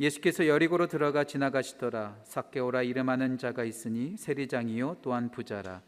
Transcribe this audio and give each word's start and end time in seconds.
예수께서 0.00 0.46
여리고로 0.46 0.86
들어가 0.86 1.24
지나가시더라. 1.24 2.20
삭개오라 2.22 2.82
이름하는 2.82 3.36
자가 3.36 3.64
있으니 3.64 4.16
세리장이요 4.16 4.98
또한 5.02 5.30
부자라. 5.30 5.82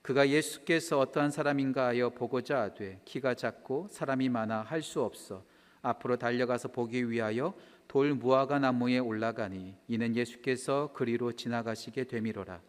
그가 0.00 0.30
예수께서 0.30 0.98
어떠한 0.98 1.30
사람인가 1.30 1.88
하여 1.88 2.08
보고자 2.08 2.58
하되 2.62 3.00
키가 3.04 3.34
작고 3.34 3.88
사람이 3.90 4.30
많아 4.30 4.62
할 4.62 4.82
수 4.82 5.02
없어 5.02 5.44
앞으로 5.82 6.16
달려가서 6.16 6.68
보기 6.68 7.10
위하여 7.10 7.54
돌 7.86 8.14
무화과 8.14 8.60
나무에 8.60 8.98
올라가니 8.98 9.74
이는 9.88 10.16
예수께서 10.16 10.90
그리로 10.94 11.32
지나가시게 11.32 12.04
되미로라. 12.04 12.62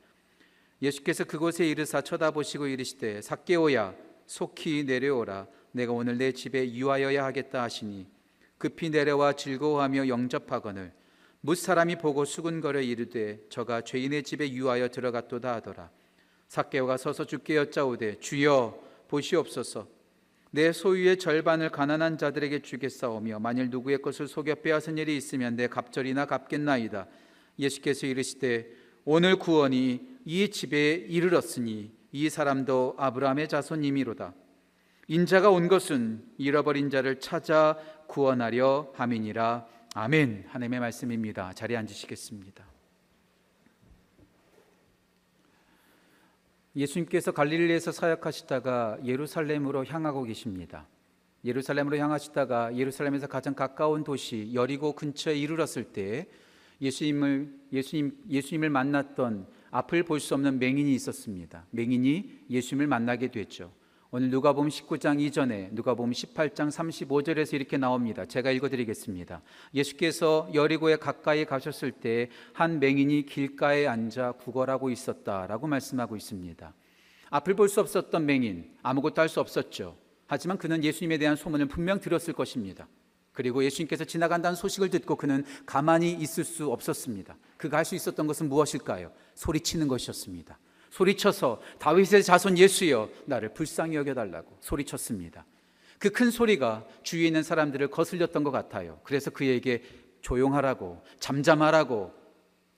예수께서 0.82 1.23
그곳에 1.23 1.66
이르사 1.68 2.02
쳐다보시고 2.02 2.68
이르시되 2.68 3.21
삭개오야 3.21 3.96
속히 4.26 4.84
내려오라. 4.84 5.48
내가 5.71 5.94
오늘 5.94 6.18
내 6.18 6.34
집에 6.34 6.73
유하여야 6.73 7.23
하겠다 7.23 7.64
하시니 7.64 8.08
급히 8.62 8.92
내려와 8.92 9.34
즐거워하며 9.34 10.08
영접하거늘 10.08 10.94
뭇 11.42 11.58
사람이 11.58 11.96
보고 11.96 12.26
수군거려 12.26 12.80
이르되 12.82 13.40
저가 13.50 13.82
죄인의 13.82 14.22
집에 14.22 14.52
유하여 14.52 14.88
들어갔도다 14.90 15.56
하더라. 15.56 15.90
삭개오가 16.48 16.98
서서 16.98 17.26
주께 17.26 17.56
여짜오되 17.56 18.20
주여 18.20 18.80
보시옵소서. 19.08 19.88
내 20.52 20.72
소유의 20.72 21.18
절반을 21.18 21.72
가난한 21.72 22.20
자들에게 22.20 22.62
주겠사오며 22.62 23.40
만일 23.40 23.72
누구의 23.72 24.04
것을 24.04 24.28
속여 24.28 24.54
빼앗은 24.56 25.00
일이 25.00 25.18
있으면 25.18 25.56
내 25.56 25.66
갑절이나 25.66 26.26
갚겠나이다. 26.28 27.08
예수께서 27.58 28.06
이르시되 28.06 28.70
오늘 29.06 29.38
구원이 29.38 30.20
이 30.26 30.50
집에 30.52 30.94
이르렀으니 30.94 31.92
이 32.12 32.30
사람도 32.30 32.94
아브라함의 33.00 33.48
자손이미로다. 33.48 34.36
인자가 35.08 35.50
온 35.50 35.68
것은 35.68 36.23
잃어버린 36.38 36.90
자를 36.90 37.20
찾아 37.20 37.78
구원하려 38.12 38.92
함이니라 38.95 39.66
아멘 39.95 40.45
하나님의 40.50 40.80
말씀입니다 40.80 41.54
자리에 41.54 41.78
앉으시겠습니다 41.78 42.72
예수님께서 46.76 47.31
갈릴리에서 47.31 47.92
사역하시다가 47.92 49.00
예루살렘으로 49.06 49.86
향하고 49.86 50.23
계십니다. 50.23 50.88
예루살렘으로 51.44 51.98
향하시다가 51.98 52.78
예루살렘에서 52.78 53.28
가장 53.28 53.56
가까운 53.56 54.03
도시 54.03 54.52
여리고 54.53 54.94
근처에 54.94 55.36
이르렀을 55.36 55.84
때 55.86 56.28
예수님을 56.81 57.53
예수님 57.73 58.18
예수님을 58.30 58.70
만났던 58.70 59.48
앞을 59.72 60.03
볼 60.03 60.20
수 60.20 60.34
없는 60.36 60.59
맹인이 60.59 60.94
있었습니다. 60.96 61.66
맹인이 61.72 62.46
예수님을 62.50 62.88
만나게 62.88 63.30
됐죠. 63.30 63.72
오늘 64.14 64.30
누가복음 64.30 64.67
19장 64.67 65.22
이전에 65.22 65.70
누가복음 65.72 66.12
18장 66.12 66.70
35절에서 66.70 67.54
이렇게 67.54 67.78
나옵니다. 67.78 68.26
제가 68.26 68.52
읽어 68.52 68.68
드리겠습니다. 68.68 69.42
예수께서 69.73 70.50
여리고에 70.53 70.98
가까이 70.98 71.45
가셨을 71.45 71.94
때 71.94 72.30
한 72.53 72.80
맹인이 72.80 73.26
길가에 73.26 73.88
앉아 73.88 74.34
구걸하고 74.34 74.90
있었다라고 74.90 75.68
말씀하고 75.68 76.18
있습니다. 76.18 76.73
앞을 77.30 77.53
볼 77.56 77.70
수 77.70 77.80
없었던 77.80 78.26
맹인 78.26 78.70
아무것도 78.84 79.22
할 79.22 79.30
수 79.30 79.40
없었죠. 79.40 79.95
하지만 80.28 80.58
그는 80.58 80.84
예수님에 80.84 81.18
대한 81.18 81.38
소문을 81.38 81.68
분명 81.68 82.02
들었을 82.02 82.34
것입니다. 82.34 82.90
그리고 83.31 83.64
예수님께서 83.64 84.03
지나간다는 84.03 84.58
소식을 84.58 84.90
듣고 84.90 85.16
그는 85.16 85.46
가만히 85.66 86.12
있을 86.12 86.44
수 86.44 86.70
없었습니다. 86.70 87.38
그가 87.56 87.78
할 87.78 87.86
수 87.86 87.96
있었던 87.96 88.28
것은 88.28 88.50
무엇일까요? 88.50 89.14
소리치는 89.36 89.88
것이었습니다. 89.88 90.59
소리쳐서 90.92 91.61
다윗의 91.80 92.23
자손 92.23 92.58
예수여 92.58 93.09
나를 93.25 93.53
불쌍히 93.53 93.95
여겨달라고 93.95 94.58
소리쳤습니다. 94.59 95.45
그 95.97 96.09
큰 96.09 96.31
소리가 96.31 96.86
주위에 97.03 97.28
있는 97.28 97.44
사람들을 97.44 97.88
거슬렸던 97.89 98.44
것 98.44 98.52
같아요. 98.52 99.00
그래서 99.03 99.30
그에게 99.30 99.84
조용하라고 100.22 101.02
잠잠하라고 101.19 102.14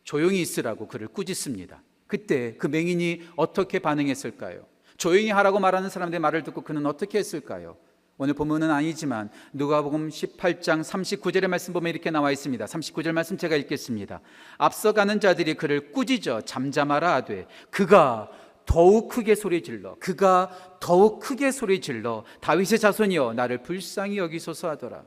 조용히 0.03 0.41
있으라고 0.41 0.87
그를 0.87 1.07
꾸짖습니다. 1.07 1.81
그때 2.07 2.55
그 2.57 2.67
맹인이 2.67 3.23
어떻게 3.35 3.79
반응했을까요? 3.79 4.65
조용히 4.97 5.29
하라고 5.29 5.59
말하는 5.59 5.89
사람들의 5.89 6.19
말을 6.19 6.43
듣고 6.43 6.61
그는 6.61 6.85
어떻게 6.85 7.17
했을까요? 7.17 7.77
오늘 8.17 8.35
본문은 8.35 8.69
아니지만 8.69 9.29
누가복음 9.53 10.09
18장 10.09 10.81
39절의 10.81 11.47
말씀 11.47 11.73
보면 11.73 11.89
이렇게 11.89 12.11
나와 12.11 12.31
있습니다. 12.31 12.63
39절 12.63 13.11
말씀 13.11 13.37
제가 13.37 13.55
읽겠습니다. 13.55 14.21
앞서가는 14.57 15.19
자들이 15.19 15.55
그를 15.55 15.91
꾸짖어 15.91 16.41
잠잠하라 16.41 17.13
하되 17.15 17.47
그가 17.71 18.29
더욱 18.65 19.09
크게 19.09 19.33
소리 19.35 19.63
질러 19.63 19.95
그가 19.99 20.51
더욱 20.79 21.19
크게 21.19 21.51
소리 21.51 21.81
질러 21.81 22.23
다윗의 22.39 22.79
자손이여 22.79 23.33
나를 23.33 23.63
불쌍히 23.63 24.19
여기소서 24.19 24.69
하더라. 24.69 25.03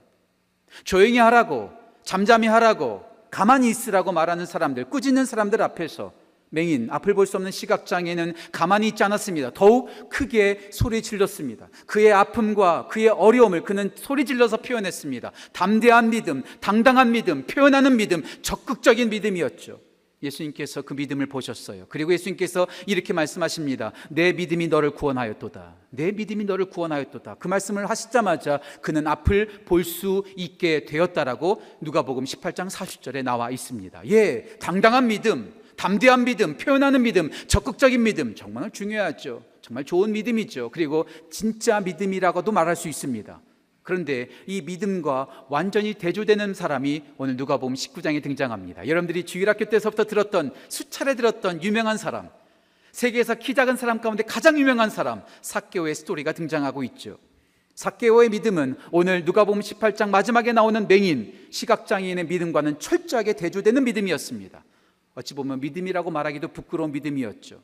조용히 0.83 1.19
하라고 1.19 1.71
잠잠히 2.03 2.49
하라고 2.49 3.05
가만히 3.31 3.71
있으라고 3.71 4.11
말하는 4.11 4.47
사람들 4.47 4.87
꾸짖는 4.87 5.27
사람들 5.27 5.63
앞에서 5.63 6.13
맹인 6.57 6.89
앞을 6.91 7.13
볼 7.15 7.27
수 7.27 7.37
없는 7.37 7.51
시각장애는 7.51 8.35
가만히 8.53 8.89
있지 8.89 9.03
않았습니다. 9.05 9.51
더욱 9.53 9.91
크게 10.09 10.71
소리 10.73 11.03
질렀습니다. 11.03 11.69
그의 11.87 12.13
아픔과 12.13 12.87
그의 12.89 13.09
어려움을 13.09 13.63
그는 13.63 13.91
소리 13.97 14.25
질러서 14.25 14.57
표현했습니다. 14.59 15.33
담대한 15.53 16.11
믿음, 16.11 16.43
당당한 16.61 17.13
믿음, 17.13 17.47
표현하는 17.47 17.97
믿음, 17.97 18.23
적극적인 18.43 19.11
믿음이었죠. 19.11 19.81
예수님께서 20.23 20.81
그 20.83 20.95
믿음을 20.95 21.27
보셨어요. 21.27 21.85
그리고 21.91 22.13
예수님께서 22.13 22.67
이렇게 22.87 23.13
말씀하십니다. 23.13 23.93
내 24.09 24.33
믿음이 24.33 24.69
너를 24.69 24.93
구원하였도다. 24.93 25.75
내 25.91 26.11
믿음이 26.11 26.45
너를 26.47 26.67
구원하였도다. 26.67 27.35
그 27.39 27.49
말씀을 27.49 27.89
하시자마자 27.91 28.61
그는 28.81 29.07
앞을 29.07 29.65
볼 29.67 29.85
수 29.85 30.25
있게 30.37 30.87
되었다라고 30.87 31.61
누가복음 31.83 32.25
18장 32.25 32.71
40절에 32.71 33.23
나와 33.23 33.51
있습니다. 33.51 34.09
예, 34.09 34.57
당당한 34.59 35.07
믿음, 35.09 35.53
담대한 35.77 36.25
믿음, 36.25 36.57
표현하는 36.57 37.03
믿음, 37.03 37.31
적극적인 37.47 38.03
믿음 38.03 38.35
정말 38.35 38.71
중요하죠. 38.71 39.43
정말 39.61 39.85
좋은 39.85 40.13
믿음이죠. 40.13 40.71
그리고 40.71 41.07
진짜 41.31 41.81
믿음이라고도 41.81 42.53
말할 42.53 42.77
수 42.77 42.89
있습니다. 42.89 43.41
그런데 43.83 44.29
이 44.47 44.63
믿음과 44.63 45.47
완전히 45.49 45.95
대조되는 45.95 46.55
사람이 46.55 47.05
오늘 47.19 47.37
누가복음 47.37 47.75
19장에 47.75 48.23
등장합니다. 48.23 48.89
여러분들이 48.89 49.25
주일학교 49.25 49.65
때서부터 49.67 50.05
들었던 50.05 50.53
수차례 50.69 51.15
들었던 51.15 51.63
유명한 51.63 51.97
사람, 51.97 52.29
세계에서 52.91 53.35
키 53.35 53.55
작은 53.55 53.77
사람 53.77 54.01
가운데 54.01 54.23
가장 54.23 54.59
유명한 54.59 54.91
사람 54.91 55.23
사케오의 55.43 55.95
스토리가 55.95 56.33
등장하고 56.33 56.83
있죠. 56.85 57.19
사케오의 57.75 58.31
믿음은 58.31 58.77
오늘 58.91 59.25
누가복음 59.25 59.61
18장 59.61 60.09
마지막에 60.09 60.53
나오는 60.53 60.89
맹인 60.89 61.47
시각장애인의 61.51 62.27
믿음과는 62.27 62.81
철저하게 62.81 63.35
대조되는 63.35 63.85
믿음이었습니다. 63.85 64.65
어찌 65.17 65.35
보면 65.35 65.61
믿음이라고 65.61 66.11
말하기도 66.11 66.49
부끄러운 66.49 66.93
믿음이었죠. 66.93 67.61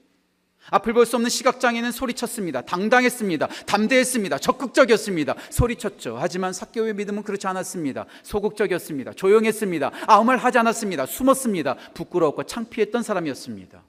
앞을 0.71 0.93
볼 0.95 1.05
수 1.07 1.17
없는 1.17 1.29
시각장애는 1.29 1.91
소리쳤습니다. 1.91 2.63
당당했습니다. 2.63 3.47
담대했습니다. 3.67 4.39
적극적이었습니다. 4.39 5.35
소리쳤죠. 5.51 6.17
하지만 6.19 6.53
사개오의 6.53 6.95
믿음은 6.95 7.25
그렇지 7.25 7.47
않았습니다. 7.49 8.07
소극적이었습니다. 8.23 9.13
조용했습니다. 9.15 9.91
아무 10.07 10.25
말 10.25 10.39
하지 10.39 10.59
않았습니다. 10.59 11.07
숨었습니다. 11.07 11.75
부끄러웠고 11.95 12.45
창피했던 12.45 13.03
사람이었습니다. 13.03 13.83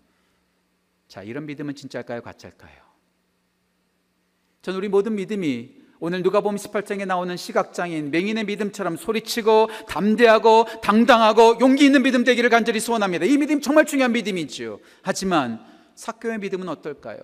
자, 1.07 1.21
이런 1.21 1.45
믿음은 1.45 1.75
진짜일까요? 1.75 2.21
가짜일까요? 2.21 2.81
전 4.63 4.75
우리 4.75 4.89
모든 4.89 5.13
믿음이 5.15 5.82
오늘 5.99 6.21
누가복음 6.21 6.57
18장에 6.57 7.05
나오는 7.05 7.35
시각장애인 7.37 8.11
맹인의 8.11 8.45
믿음처럼 8.45 8.97
소리치고 8.97 9.69
담대하고 9.87 10.65
당당하고 10.81 11.57
용기 11.61 11.85
있는 11.85 12.03
믿음 12.03 12.23
되기를 12.23 12.49
간절히 12.49 12.79
소원합니다. 12.79 13.25
이 13.25 13.37
믿음 13.37 13.61
정말 13.61 13.85
중요한 13.85 14.11
믿음이죠. 14.11 14.79
하지만 15.01 15.63
사교의 15.95 16.39
믿음은 16.39 16.67
어떨까요? 16.67 17.19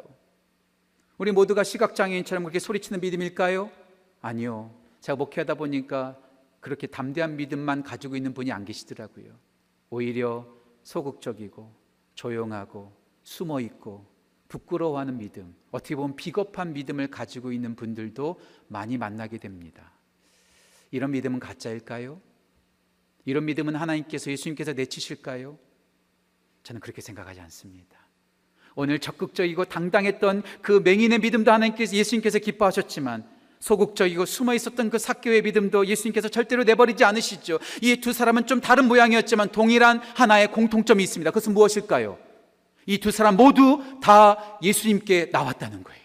우리 1.18 1.31
모두가 1.31 1.63
시각장애인처럼 1.63 2.44
그렇게 2.44 2.59
소리치는 2.59 3.02
믿음일까요? 3.02 3.69
아니요. 4.22 4.72
제가 5.02 5.17
목회하다 5.17 5.55
보니까 5.55 6.17
그렇게 6.59 6.88
담대한 6.88 7.35
믿음만 7.35 7.84
가지고 7.84 8.16
있는 8.16 8.34
분이 8.34 8.52
안 8.52 8.66
계시더라고요. 8.66 9.34
오히려 9.90 10.47
소극적이고 10.84 11.73
조용하고 12.16 12.93
숨어 13.23 13.59
있고 13.61 14.05
부끄러워하는 14.49 15.17
믿음, 15.17 15.55
어떻게 15.72 15.96
보면 15.96 16.16
비겁한 16.16 16.73
믿음을 16.73 17.07
가지고 17.07 17.51
있는 17.51 17.75
분들도 17.75 18.40
많이 18.67 18.97
만나게 18.97 19.37
됩니다. 19.37 19.93
이런 20.91 21.11
믿음은 21.11 21.40
가짜일까요? 21.40 22.19
이런 23.25 23.46
믿음은 23.46 23.75
하나님께서 23.75 24.31
예수님께서 24.31 24.73
내치실까요? 24.73 25.57
저는 26.63 26.81
그렇게 26.81 27.01
생각하지 27.01 27.40
않습니다. 27.41 27.97
오늘 28.75 28.99
적극적이고 28.99 29.66
당당했던 29.66 30.41
그 30.61 30.81
맹인의 30.84 31.19
믿음도 31.19 31.52
하나님께서 31.52 31.95
예수님께서 31.95 32.40
기뻐하셨지만 32.40 33.28
소극적이고 33.59 34.25
숨어 34.25 34.53
있었던 34.55 34.90
그 34.90 34.97
사교의 34.97 35.43
믿음도 35.43 35.85
예수님께서 35.85 36.29
절대로 36.29 36.63
내버리지 36.63 37.03
않으시죠. 37.03 37.59
이 37.81 37.97
두 37.97 38.13
사람은 38.13 38.47
좀 38.47 38.61
다른 38.61 38.87
모양이었지만 38.87 39.49
동일한 39.49 39.99
하나의 39.99 40.52
공통점이 40.52 41.03
있습니다. 41.03 41.29
그것은 41.29 41.53
무엇일까요? 41.53 42.28
이 42.90 42.97
두 42.97 43.12
사람 43.12 43.38
모두 43.38 43.84
다 44.02 44.58
예수님께 44.64 45.30
나왔다는 45.32 45.84
거예요. 45.84 46.00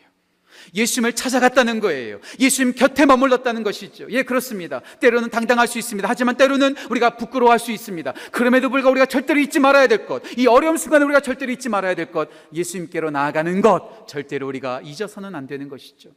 예수님을 0.74 1.14
찾아갔다는 1.14 1.80
거예요. 1.80 2.20
예수님 2.38 2.74
곁에 2.74 3.06
머물렀다는 3.06 3.62
것이죠. 3.62 4.06
예, 4.10 4.22
그렇습니다. 4.22 4.82
때로는 5.00 5.30
당당할 5.30 5.66
수 5.66 5.78
있습니다. 5.78 6.06
하지만 6.08 6.36
때로는 6.36 6.76
우리가 6.90 7.16
부끄러워할 7.16 7.58
수 7.58 7.70
있습니다. 7.72 8.12
그럼에도 8.32 8.68
불구하고 8.68 8.92
우리가 8.92 9.06
절대로 9.06 9.40
잊지 9.40 9.60
말아야 9.60 9.86
될 9.86 10.04
것, 10.06 10.22
이 10.36 10.46
어려운 10.46 10.76
순간에 10.76 11.04
우리가 11.04 11.20
절대로 11.20 11.52
잊지 11.52 11.68
말아야 11.68 11.94
될 11.94 12.10
것, 12.10 12.28
예수님께로 12.52 13.10
나아가는 13.10 13.60
것, 13.62 14.06
절대로 14.08 14.46
우리가 14.48 14.80
잊어서는 14.82 15.34
안 15.34 15.46
되는 15.46 15.68
것이죠. 15.68 16.10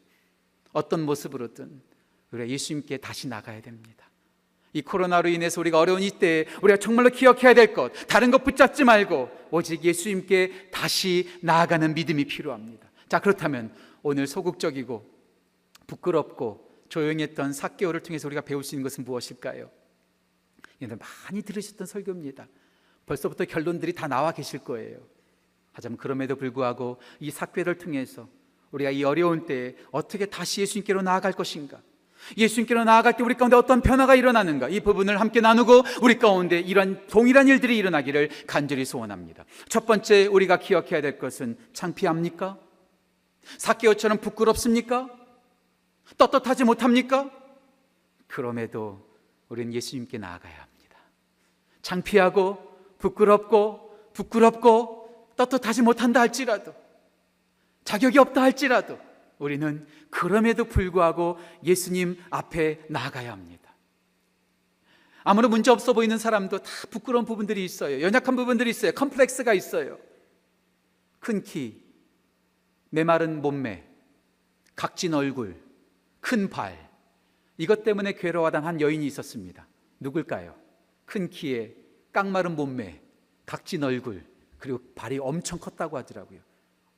어떤 0.73 1.05
모습으로든 1.05 1.81
우리가 2.31 2.49
예수님께 2.49 2.97
다시 2.97 3.27
나가야 3.27 3.61
됩니다. 3.61 3.96
이 4.77 4.83
코로나로 4.83 5.27
인해서 5.29 5.59
우리가 5.59 5.79
어려운 5.79 6.03
이때에 6.03 6.45
우리가 6.61 6.77
정말로 6.77 7.09
기억해야 7.09 7.55
될 7.55 7.73
것, 7.73 7.91
다른 8.07 8.29
것 8.29 8.43
붙잡지 8.43 8.83
말고 8.83 9.31
오직 9.49 9.83
예수님께 9.83 10.69
다시 10.71 11.27
나아가는 11.41 11.95
믿음이 11.95 12.25
필요합니다. 12.25 12.87
자, 13.09 13.19
그렇다면 13.19 13.73
오늘 14.03 14.27
소극적이고 14.27 15.03
부끄럽고 15.87 16.67
조용했던 16.89 17.53
사개월을 17.53 18.01
통해서 18.03 18.27
우리가 18.27 18.41
배울 18.41 18.63
수 18.63 18.75
있는 18.75 18.83
것은 18.83 19.03
무엇일까요? 19.03 19.69
여러분 20.81 20.99
많이 20.99 21.41
들으셨던 21.41 21.87
설교입니다. 21.87 22.47
벌써부터 23.07 23.45
결론들이 23.45 23.93
다 23.93 24.07
나와 24.07 24.31
계실 24.31 24.59
거예요. 24.59 24.99
하지만 25.71 25.97
그럼에도 25.97 26.35
불구하고 26.35 26.99
이 27.19 27.31
사개를 27.31 27.79
통해서 27.79 28.29
우리가 28.69 28.91
이 28.91 29.03
어려운 29.03 29.47
때에 29.47 29.75
어떻게 29.91 30.27
다시 30.27 30.61
예수님께로 30.61 31.01
나아갈 31.01 31.33
것인가? 31.33 31.81
예수님께로 32.35 32.83
나아갈 32.83 33.15
때 33.15 33.23
우리 33.23 33.35
가운데 33.35 33.55
어떤 33.55 33.81
변화가 33.81 34.15
일어나는가? 34.15 34.69
이 34.69 34.79
부분을 34.79 35.19
함께 35.19 35.39
나누고 35.41 35.83
우리 36.01 36.17
가운데 36.17 36.59
이런 36.59 37.05
동일한 37.07 37.47
일들이 37.47 37.77
일어나기를 37.77 38.29
간절히 38.47 38.85
소원합니다. 38.85 39.45
첫 39.69 39.85
번째 39.85 40.25
우리가 40.25 40.57
기억해야 40.57 41.01
될 41.01 41.19
것은 41.19 41.57
창피합니까? 41.73 42.57
사케오처럼 43.57 44.17
부끄럽습니까? 44.19 45.09
떳떳하지 46.17 46.63
못합니까? 46.63 47.29
그럼에도 48.27 49.07
우리는 49.49 49.73
예수님께 49.73 50.17
나아가야 50.17 50.53
합니다. 50.53 50.97
창피하고 51.81 52.57
부끄럽고 52.97 54.11
부끄럽고 54.13 55.29
떳떳하지 55.37 55.83
못한다 55.83 56.19
할지라도 56.19 56.73
자격이 57.83 58.17
없다 58.19 58.41
할지라도 58.41 58.99
우리는 59.39 59.85
그럼에도 60.09 60.65
불구하고 60.65 61.37
예수님 61.63 62.17
앞에 62.29 62.85
나아가야 62.89 63.31
합니다. 63.31 63.57
아무런 65.23 65.51
문제 65.51 65.71
없어 65.71 65.93
보이는 65.93 66.17
사람도 66.17 66.59
다 66.59 66.71
부끄러운 66.89 67.25
부분들이 67.25 67.63
있어요. 67.65 68.01
연약한 68.01 68.35
부분들이 68.35 68.69
있어요. 68.69 68.93
컴플렉스가 68.93 69.53
있어요. 69.53 69.99
큰 71.19 71.43
키, 71.43 71.83
메마른 72.89 73.41
몸매, 73.41 73.83
각진 74.75 75.13
얼굴, 75.13 75.61
큰 76.21 76.49
발. 76.49 76.87
이것 77.57 77.83
때문에 77.83 78.13
괴로워하던 78.13 78.63
한 78.63 78.79
여인이 78.79 79.05
있었습니다. 79.05 79.67
누굴까요? 79.99 80.55
큰 81.05 81.29
키에 81.29 81.75
깡마른 82.13 82.55
몸매, 82.55 83.01
각진 83.45 83.83
얼굴, 83.83 84.23
그리고 84.57 84.79
발이 84.95 85.19
엄청 85.19 85.59
컸다고 85.59 85.97
하더라고요. 85.97 86.39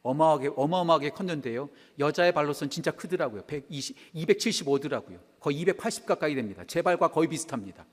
어마어마하게, 0.01 0.51
어마어마하게 0.55 1.09
컸는데요. 1.09 1.69
여자의 1.99 2.31
발로선 2.31 2.69
진짜 2.69 2.91
크더라고요. 2.91 3.43
120, 3.43 4.13
275더라고요. 4.15 5.19
거의 5.39 5.59
280 5.59 6.05
가까이 6.05 6.35
됩니다. 6.35 6.63
제 6.67 6.81
발과 6.81 7.09
거의 7.09 7.27
비슷합니다. 7.27 7.85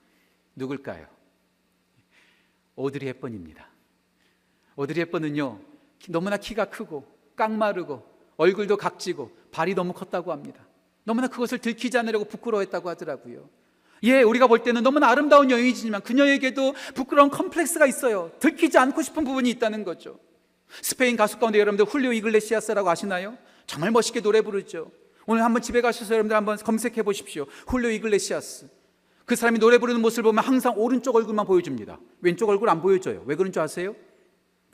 누굴까요? 0.54 1.06
오드리 2.76 3.06
헵번입니다. 3.06 3.68
오드리 4.76 5.00
헵번은요, 5.00 5.60
너무나 6.08 6.36
키가 6.36 6.66
크고, 6.66 7.04
깡마르고, 7.34 8.04
얼굴도 8.36 8.76
각지고, 8.76 9.30
발이 9.50 9.74
너무 9.74 9.92
컸다고 9.92 10.30
합니다. 10.30 10.64
너무나 11.04 11.28
그것을 11.28 11.58
들키지 11.58 11.96
않으려고 11.98 12.26
부끄러워했다고 12.26 12.88
하더라고요. 12.90 13.48
예, 14.02 14.22
우리가 14.22 14.46
볼 14.46 14.62
때는 14.62 14.82
너무나 14.82 15.08
아름다운 15.08 15.50
여인이지만 15.50 16.02
그녀에게도 16.02 16.74
부끄러운 16.94 17.30
컴플렉스가 17.30 17.86
있어요. 17.86 18.30
들키지 18.40 18.76
않고 18.76 19.00
싶은 19.02 19.24
부분이 19.24 19.48
있다는 19.50 19.84
거죠. 19.84 20.18
스페인 20.82 21.16
가수 21.16 21.38
가운데 21.38 21.58
여러분들 21.58 21.84
훌리오 21.86 22.12
이글레시아스라고 22.12 22.88
아시나요? 22.90 23.36
정말 23.66 23.90
멋있게 23.90 24.20
노래 24.20 24.40
부르죠. 24.40 24.90
오늘 25.26 25.42
한번 25.42 25.62
집에 25.62 25.80
가셔서 25.80 26.14
여러분들 26.14 26.36
한번 26.36 26.56
검색해 26.56 27.02
보십시오. 27.02 27.46
훌리오 27.66 27.90
이글레시아스. 27.90 28.68
그 29.24 29.34
사람이 29.34 29.58
노래 29.58 29.78
부르는 29.78 30.00
모습을 30.00 30.24
보면 30.24 30.44
항상 30.44 30.74
오른쪽 30.76 31.16
얼굴만 31.16 31.46
보여줍니다. 31.46 31.98
왼쪽 32.20 32.48
얼굴 32.48 32.68
안 32.68 32.80
보여줘요. 32.80 33.24
왜 33.26 33.34
그런 33.34 33.52
줄 33.52 33.60
아세요? 33.60 33.96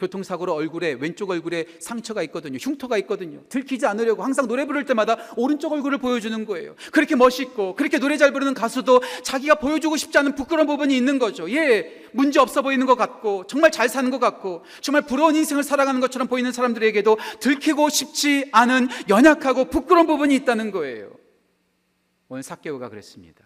교통사고로 0.03 0.53
얼굴에 0.53 0.97
왼쪽 0.99 1.31
얼굴에 1.31 1.67
상처가 1.79 2.23
있거든요. 2.25 2.59
흉터가 2.61 2.99
있거든요. 2.99 3.41
들키지 3.49 3.87
않으려고 3.87 4.25
항상 4.25 4.49
노래 4.49 4.65
부를 4.65 4.85
때마다 4.85 5.17
오른쪽 5.37 5.73
얼굴을 5.73 5.99
보여주는 5.99 6.45
거예요. 6.45 6.75
그렇게 6.91 7.15
멋있고 7.15 7.77
그렇게 7.77 7.99
노래 7.99 8.17
잘 8.17 8.33
부르는 8.33 8.55
가수도 8.55 9.01
자기가 9.23 9.57
보여주고 9.57 9.97
싶지 9.97 10.19
않은 10.19 10.35
부끄러운 10.35 10.67
부분이 10.67 10.97
있는 10.97 11.19
거죠. 11.19 11.51
예, 11.51 12.05
문제 12.13 12.41
없어 12.41 12.63
보이는 12.63 12.85
것 12.85 12.97
같고 12.97 13.47
정말 13.47 13.71
잘 13.71 13.89
사는 13.89 14.11
것 14.11 14.19
같고 14.19 14.65
정말 14.81 15.03
부러운 15.03 15.37
인생을 15.37 15.63
살아가는 15.63 16.01
것처럼 16.01 16.27
보이는 16.27 16.51
사람들에게도 16.51 17.19
들키고 17.41 17.89
싶지 17.89 18.49
않은 18.53 18.89
연약하고 19.09 19.67
부끄러운 19.67 20.07
부분이 20.07 20.35
있다는 20.37 20.73
거예요. 20.73 21.13
오늘 22.29 22.43
사개오가 22.43 22.89
그랬습니다. 22.89 23.45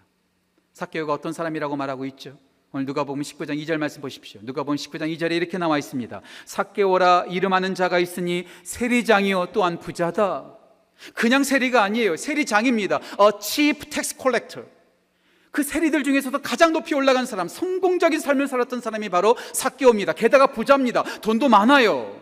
사개오가 0.72 1.12
어떤 1.12 1.32
사람이라고 1.32 1.76
말하고 1.76 2.06
있죠? 2.06 2.38
오늘 2.76 2.84
누가복음 2.84 3.22
19장 3.22 3.58
2절 3.64 3.78
말씀 3.78 4.02
보십시오. 4.02 4.38
누가복음 4.44 4.76
19장 4.76 5.10
2절에 5.16 5.32
이렇게 5.32 5.56
나와 5.56 5.78
있습니다. 5.78 6.20
삭개오라 6.44 7.24
이름하는 7.30 7.74
자가 7.74 7.98
있으니 7.98 8.44
세리장이요 8.64 9.46
또한 9.54 9.78
부자다. 9.78 10.54
그냥 11.14 11.42
세리가 11.42 11.82
아니에요. 11.82 12.18
세리장입니다. 12.18 13.00
A 13.18 13.30
chief 13.40 13.86
tax 13.86 14.18
collector. 14.20 14.68
그 15.50 15.62
세리들 15.62 16.04
중에서도 16.04 16.38
가장 16.42 16.74
높이 16.74 16.94
올라간 16.94 17.24
사람, 17.24 17.48
성공적인 17.48 18.20
삶을 18.20 18.46
살았던 18.46 18.82
사람이 18.82 19.08
바로 19.08 19.38
삭개오입니다. 19.54 20.12
게다가 20.12 20.48
부자입니다. 20.48 21.02
돈도 21.22 21.48
많아요. 21.48 22.20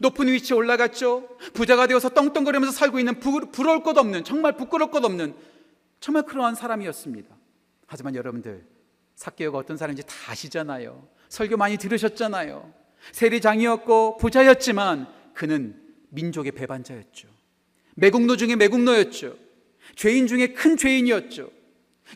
높은 0.00 0.28
위치에 0.28 0.56
올라갔죠. 0.56 1.36
부자가 1.52 1.88
되어서 1.88 2.10
떵떵거리면서 2.10 2.70
살고 2.70 3.00
있는 3.00 3.18
부, 3.18 3.50
부러울 3.50 3.82
것 3.82 3.98
없는 3.98 4.22
정말 4.22 4.56
부끄러울 4.56 4.92
것 4.92 5.04
없는 5.04 5.34
정말 5.98 6.22
그러한 6.22 6.54
사람이었습니다. 6.54 7.34
하지만 7.88 8.14
여러분들 8.14 8.77
사개오가 9.18 9.58
어떤 9.58 9.76
사람인지 9.76 10.04
다 10.06 10.14
아시잖아요. 10.28 11.04
설교 11.28 11.56
많이 11.56 11.76
들으셨잖아요. 11.76 12.72
세리장이었고 13.10 14.16
부자였지만 14.18 15.08
그는 15.34 15.74
민족의 16.10 16.52
배반자였죠. 16.52 17.26
매국노 17.96 18.36
중에 18.36 18.54
매국노였죠. 18.54 19.36
죄인 19.96 20.28
중에 20.28 20.52
큰 20.52 20.76
죄인이었죠. 20.76 21.50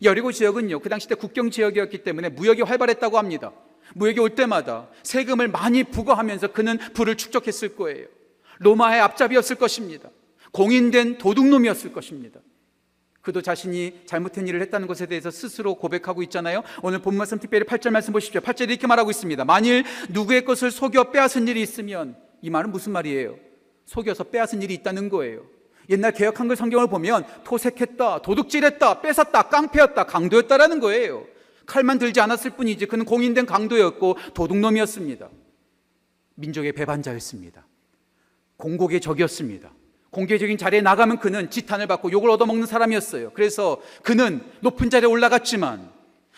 여리고 0.05 0.31
지역은요, 0.31 0.79
그 0.79 0.89
당시 0.89 1.09
때 1.09 1.17
국경 1.17 1.51
지역이었기 1.51 2.05
때문에 2.05 2.29
무역이 2.29 2.63
활발했다고 2.63 3.19
합니다. 3.19 3.53
무역이 3.95 4.21
올 4.21 4.37
때마다 4.37 4.89
세금을 5.03 5.49
많이 5.49 5.83
부과하면서 5.83 6.53
그는 6.53 6.79
부를 6.95 7.17
축적했을 7.17 7.75
거예요. 7.75 8.07
로마의 8.61 9.01
앞잡이였을 9.01 9.57
것입니다. 9.57 10.09
공인된 10.53 11.19
도둑놈이었을 11.19 11.93
것입니다. 11.93 12.39
그도 13.23 13.41
자신이 13.41 14.03
잘못한 14.05 14.47
일을 14.49 14.61
했다는 14.63 14.89
것에 14.89 15.07
대해서 15.07 15.31
스스로 15.31 15.77
고백하고 15.77 16.23
있잖아요. 16.25 16.63
오늘 16.83 16.99
본 16.99 17.17
말씀 17.17 17.39
특별히 17.39 17.65
8절 17.65 17.91
말씀 17.91 18.13
보십시오. 18.13 18.41
8절에 18.41 18.71
이렇게 18.71 18.87
말하고 18.89 19.11
있습니다. 19.11 19.45
만일 19.45 19.85
누구의 20.11 20.45
것을 20.45 20.73
속여 20.73 21.13
빼앗은 21.13 21.47
일이 21.47 21.63
있으면 21.63 22.17
이 22.43 22.51
말은 22.51 22.73
무슨 22.73 22.93
말이에요? 22.93 23.37
속여서 23.87 24.25
빼앗은 24.25 24.61
일이 24.63 24.75
있다는 24.75 25.09
거예요. 25.09 25.45
옛날 25.89 26.13
개혁 26.13 26.41
한글 26.41 26.57
성경을 26.57 26.89
보면 26.89 27.25
토색했다, 27.45 28.23
도둑질했다, 28.23 29.01
뺏었다, 29.03 29.43
깡패였다, 29.43 30.05
강도였다라는 30.05 30.81
거예요. 30.81 31.27
칼만 31.67 31.99
들지 31.99 32.21
않았을 32.21 32.53
뿐이지 32.53 32.87
그는 32.87 33.05
공인된 33.05 33.47
강도였고 33.47 34.17
도둑놈이었습니다. 34.35 35.29
민족의 36.35 36.73
배반자였습니다. 36.73 37.67
공곡의 38.57 39.01
적이었습니다. 39.01 39.73
공개적인 40.13 40.59
자리에 40.59 40.83
나가면 40.83 41.19
그는 41.19 41.51
지탄을 41.51 41.87
받고 41.87 42.13
욕을 42.13 42.31
얻어먹는 42.31 42.67
사람이었어요. 42.67 43.33
그래서 43.33 43.81
그는 44.03 44.43
높은 44.61 44.91
자리에 44.91 45.09
올라갔지만 45.09 45.91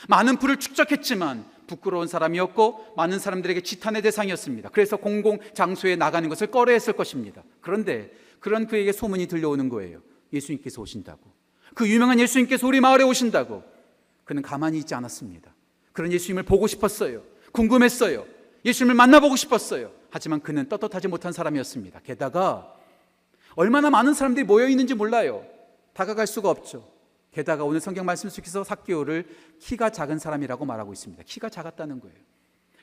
많은 0.08 0.36
부를 0.38 0.58
축적했지만 0.58 1.44
부끄러운 1.66 2.06
사람이었고 2.06 2.94
많은 2.96 3.18
사람들에게 3.18 3.62
지탄의 3.62 4.02
대상이었습니다. 4.02 4.68
그래서 4.70 4.96
공공 4.96 5.38
장소에 5.54 5.96
나가는 5.96 6.28
것을 6.28 6.48
꺼려했을 6.48 6.92
것입니다. 6.92 7.42
그런데 7.60 8.12
그런 8.38 8.66
그에게 8.68 8.92
소문이 8.92 9.26
들려오는 9.26 9.68
거예요. 9.68 10.00
예수님께서 10.32 10.80
오신다고. 10.80 11.20
그 11.74 11.88
유명한 11.88 12.20
예수님께서 12.20 12.66
우리 12.66 12.80
마을에 12.80 13.02
오신다고. 13.02 13.64
그는 14.24 14.42
가만히 14.42 14.78
있지 14.78 14.94
않았습니다. 14.94 15.52
그런 15.92 16.12
예수님을 16.12 16.44
보고 16.44 16.68
싶었어요. 16.68 17.22
궁금했어요. 17.50 18.24
예수님을 18.64 18.94
만나보고 18.94 19.34
싶었어요. 19.34 19.90
하지만 20.10 20.40
그는 20.40 20.68
떳떳하지 20.68 21.08
못한 21.08 21.32
사람이었습니다. 21.32 22.00
게다가 22.04 22.73
얼마나 23.56 23.90
많은 23.90 24.14
사람들이 24.14 24.44
모여 24.44 24.68
있는지 24.68 24.94
몰라요. 24.94 25.44
다가갈 25.92 26.26
수가 26.26 26.50
없죠. 26.50 26.88
게다가 27.32 27.64
오늘 27.64 27.80
성경 27.80 28.04
말씀 28.06 28.28
속에서 28.28 28.64
삭개오를 28.64 29.26
키가 29.60 29.90
작은 29.90 30.18
사람이라고 30.18 30.64
말하고 30.64 30.92
있습니다. 30.92 31.22
키가 31.24 31.48
작았다는 31.48 32.00
거예요. 32.00 32.16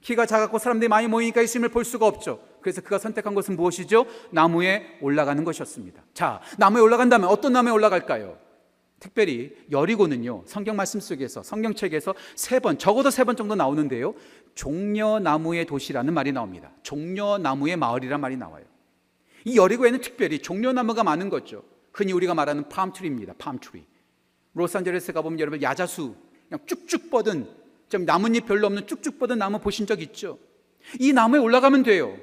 키가 0.02 0.26
작았고 0.26 0.58
사람들이 0.58 0.90
많이 0.90 1.08
모이니까 1.08 1.42
예수님을 1.44 1.70
볼 1.70 1.86
수가 1.86 2.08
없죠. 2.08 2.42
그래서 2.62 2.82
그가 2.82 2.98
선택한 2.98 3.36
것은 3.36 3.56
무엇이죠? 3.56 4.06
나무에 4.32 4.98
올라가는 5.02 5.42
것이었습니다. 5.44 6.02
자, 6.14 6.42
나무에 6.58 6.82
올라간다면 6.82 7.30
어떤 7.30 7.54
나무에 7.54 7.72
올라갈까요? 7.72 8.38
특별히 9.00 9.56
여리고는요 9.72 10.44
성경 10.46 10.76
말씀 10.76 11.00
속에서 11.00 11.42
성경책에서 11.42 12.14
세 12.36 12.60
번 12.60 12.78
적어도 12.78 13.10
세 13.10 13.24
번 13.24 13.36
정도 13.36 13.56
나오는데요 13.56 14.14
종려나무의 14.54 15.66
도시라는 15.66 16.14
말이 16.14 16.32
나옵니다 16.32 16.70
종려나무의 16.84 17.78
마을이란 17.78 18.22
말이 18.22 18.38
나와요 18.38 18.64
이 19.46 19.58
여리고에는 19.58 20.02
특별히 20.02 20.40
종려나무가 20.40 21.04
많은 21.04 21.30
거죠 21.30 21.64
흔히 21.94 22.14
우리가 22.14 22.34
말하는 22.34 22.70
palm 22.70 22.88
tree입니다 22.88 23.34
palm 23.38 23.62
tree 23.62 23.86
로스앤젤레스 24.54 25.14
가보면 25.14 25.40
여러분 25.40 25.62
야자수 25.62 26.16
그냥 26.50 26.66
쭉쭉 26.66 27.10
뻗은 27.10 27.48
좀 27.90 28.06
나뭇잎 28.06 28.46
별로 28.46 28.68
없는 28.68 28.88
쭉쭉 28.88 29.20
뻗은 29.20 29.38
나무 29.38 29.60
보신 29.60 29.86
적 29.86 30.02
있죠 30.02 30.38
이 31.00 31.14
나무에 31.14 31.40
올라가면 31.40 31.84
돼요 31.84 32.18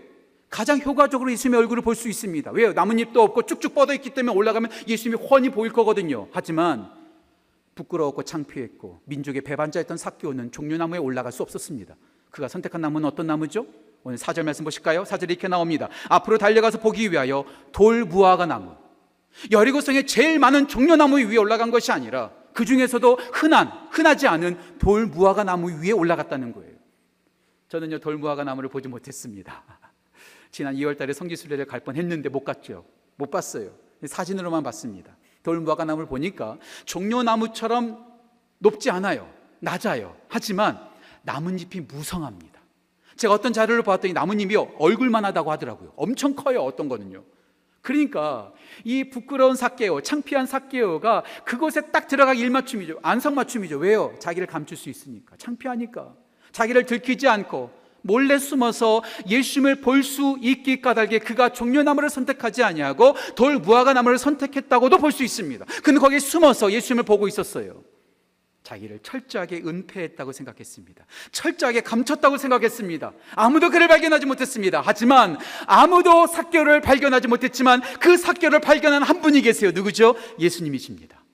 가장 0.50 0.80
효과적으로 0.80 1.30
예수님의 1.30 1.60
얼굴을 1.60 1.82
볼 1.82 1.94
수 1.94 2.08
있습니다. 2.08 2.52
왜요? 2.52 2.72
나뭇잎도 2.72 3.20
없고 3.20 3.42
쭉쭉 3.42 3.74
뻗어 3.74 3.92
있기 3.94 4.10
때문에 4.10 4.34
올라가면 4.34 4.70
예수님이 4.86 5.22
훤히 5.22 5.50
보일 5.50 5.72
거거든요. 5.72 6.28
하지만 6.32 6.90
부끄러웠고 7.74 8.22
창피했고 8.22 9.00
민족의 9.04 9.42
배반자였던 9.42 9.96
삭개오는 9.96 10.50
종려나무에 10.50 10.98
올라갈 10.98 11.32
수 11.32 11.42
없었습니다. 11.42 11.96
그가 12.30 12.48
선택한 12.48 12.80
나무는 12.80 13.08
어떤 13.08 13.26
나무죠? 13.26 13.66
오늘 14.08 14.16
사절 14.16 14.42
말씀 14.44 14.64
보실까요? 14.64 15.04
사절이 15.04 15.34
이렇게 15.34 15.48
나옵니다. 15.48 15.90
앞으로 16.08 16.38
달려가서 16.38 16.78
보기 16.78 17.12
위하여 17.12 17.44
돌무화과 17.72 18.46
나무. 18.46 18.74
여리고성에 19.50 20.06
제일 20.06 20.38
많은 20.38 20.66
종려나무 20.66 21.18
위에 21.18 21.36
올라간 21.36 21.70
것이 21.70 21.92
아니라 21.92 22.30
그 22.54 22.64
중에서도 22.64 23.16
흔한 23.34 23.70
흔하지 23.90 24.26
않은 24.26 24.78
돌무화과 24.78 25.44
나무 25.44 25.82
위에 25.82 25.90
올라갔다는 25.90 26.54
거예요. 26.54 26.72
저는요 27.68 27.98
돌무화과 27.98 28.44
나무를 28.44 28.70
보지 28.70 28.88
못했습니다. 28.88 29.62
지난 30.52 30.74
2월 30.76 30.96
달에 30.96 31.12
성지순례를 31.12 31.66
갈 31.66 31.80
뻔 31.80 31.96
했는데 31.96 32.30
못 32.30 32.44
갔죠. 32.44 32.86
못 33.16 33.30
봤어요. 33.30 33.72
사진으로만 34.06 34.62
봤습니다. 34.62 35.18
돌무화과 35.42 35.84
나무를 35.84 36.08
보니까 36.08 36.56
종려나무처럼 36.86 38.06
높지 38.56 38.90
않아요. 38.90 39.30
낮아요. 39.60 40.16
하지만 40.28 40.80
나뭇잎이 41.24 41.82
무성합니다. 41.82 42.57
제가 43.18 43.34
어떤 43.34 43.52
자료를 43.52 43.82
봤더니 43.82 44.14
나뭇잎이 44.14 44.56
얼굴만 44.78 45.24
하다고 45.26 45.50
하더라고요. 45.52 45.92
엄청 45.96 46.34
커요. 46.34 46.62
어떤 46.62 46.88
거는요. 46.88 47.24
그러니까 47.82 48.52
이 48.84 49.04
부끄러운 49.10 49.56
삭개오, 49.56 50.00
창피한 50.00 50.46
삭개오가 50.46 51.22
그곳에 51.44 51.80
딱 51.92 52.06
들어가 52.08 52.32
일맞춤이죠. 52.34 52.98
안성맞춤이죠. 53.02 53.78
왜요? 53.78 54.14
자기를 54.20 54.46
감출 54.46 54.76
수 54.76 54.88
있으니까. 54.88 55.36
창피하니까. 55.36 56.14
자기를 56.52 56.86
들키지 56.86 57.28
않고 57.28 57.70
몰래 58.02 58.38
숨어서 58.38 59.02
예수님을 59.28 59.80
볼 59.80 60.02
수 60.02 60.38
있기 60.40 60.80
까닭에 60.80 61.18
그가 61.18 61.48
종려나무를 61.50 62.08
선택하지 62.10 62.62
아니하고 62.62 63.14
돌 63.34 63.58
무화과 63.58 63.92
나무를 63.94 64.18
선택했다고도 64.18 64.98
볼 64.98 65.10
수 65.12 65.24
있습니다. 65.24 65.64
그는 65.82 66.00
거기에 66.00 66.20
숨어서 66.20 66.70
예수님을 66.72 67.02
보고 67.04 67.26
있었어요. 67.26 67.82
자기를 68.68 69.00
철저하게 69.02 69.62
은폐했다고 69.64 70.32
생각했습니다. 70.32 71.06
철저하게 71.32 71.80
감췄다고 71.80 72.36
생각했습니다. 72.36 73.12
아무도 73.34 73.70
그를 73.70 73.88
발견하지 73.88 74.26
못했습니다. 74.26 74.82
하지만 74.84 75.38
아무도 75.66 76.26
삭교를 76.26 76.82
발견하지 76.82 77.28
못했지만 77.28 77.80
그 77.98 78.18
삭교를 78.18 78.60
발견한 78.60 79.02
한 79.02 79.22
분이 79.22 79.40
계세요. 79.40 79.70
누구죠? 79.70 80.16
예수님이십니다. 80.38 81.24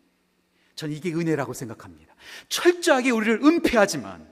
저는 0.77 0.95
이게 0.95 1.13
은혜라고 1.13 1.55
생각합니다. 1.55 2.15
철저하게 2.49 3.11
우리를 3.11 3.41
은폐하지만 3.43 4.29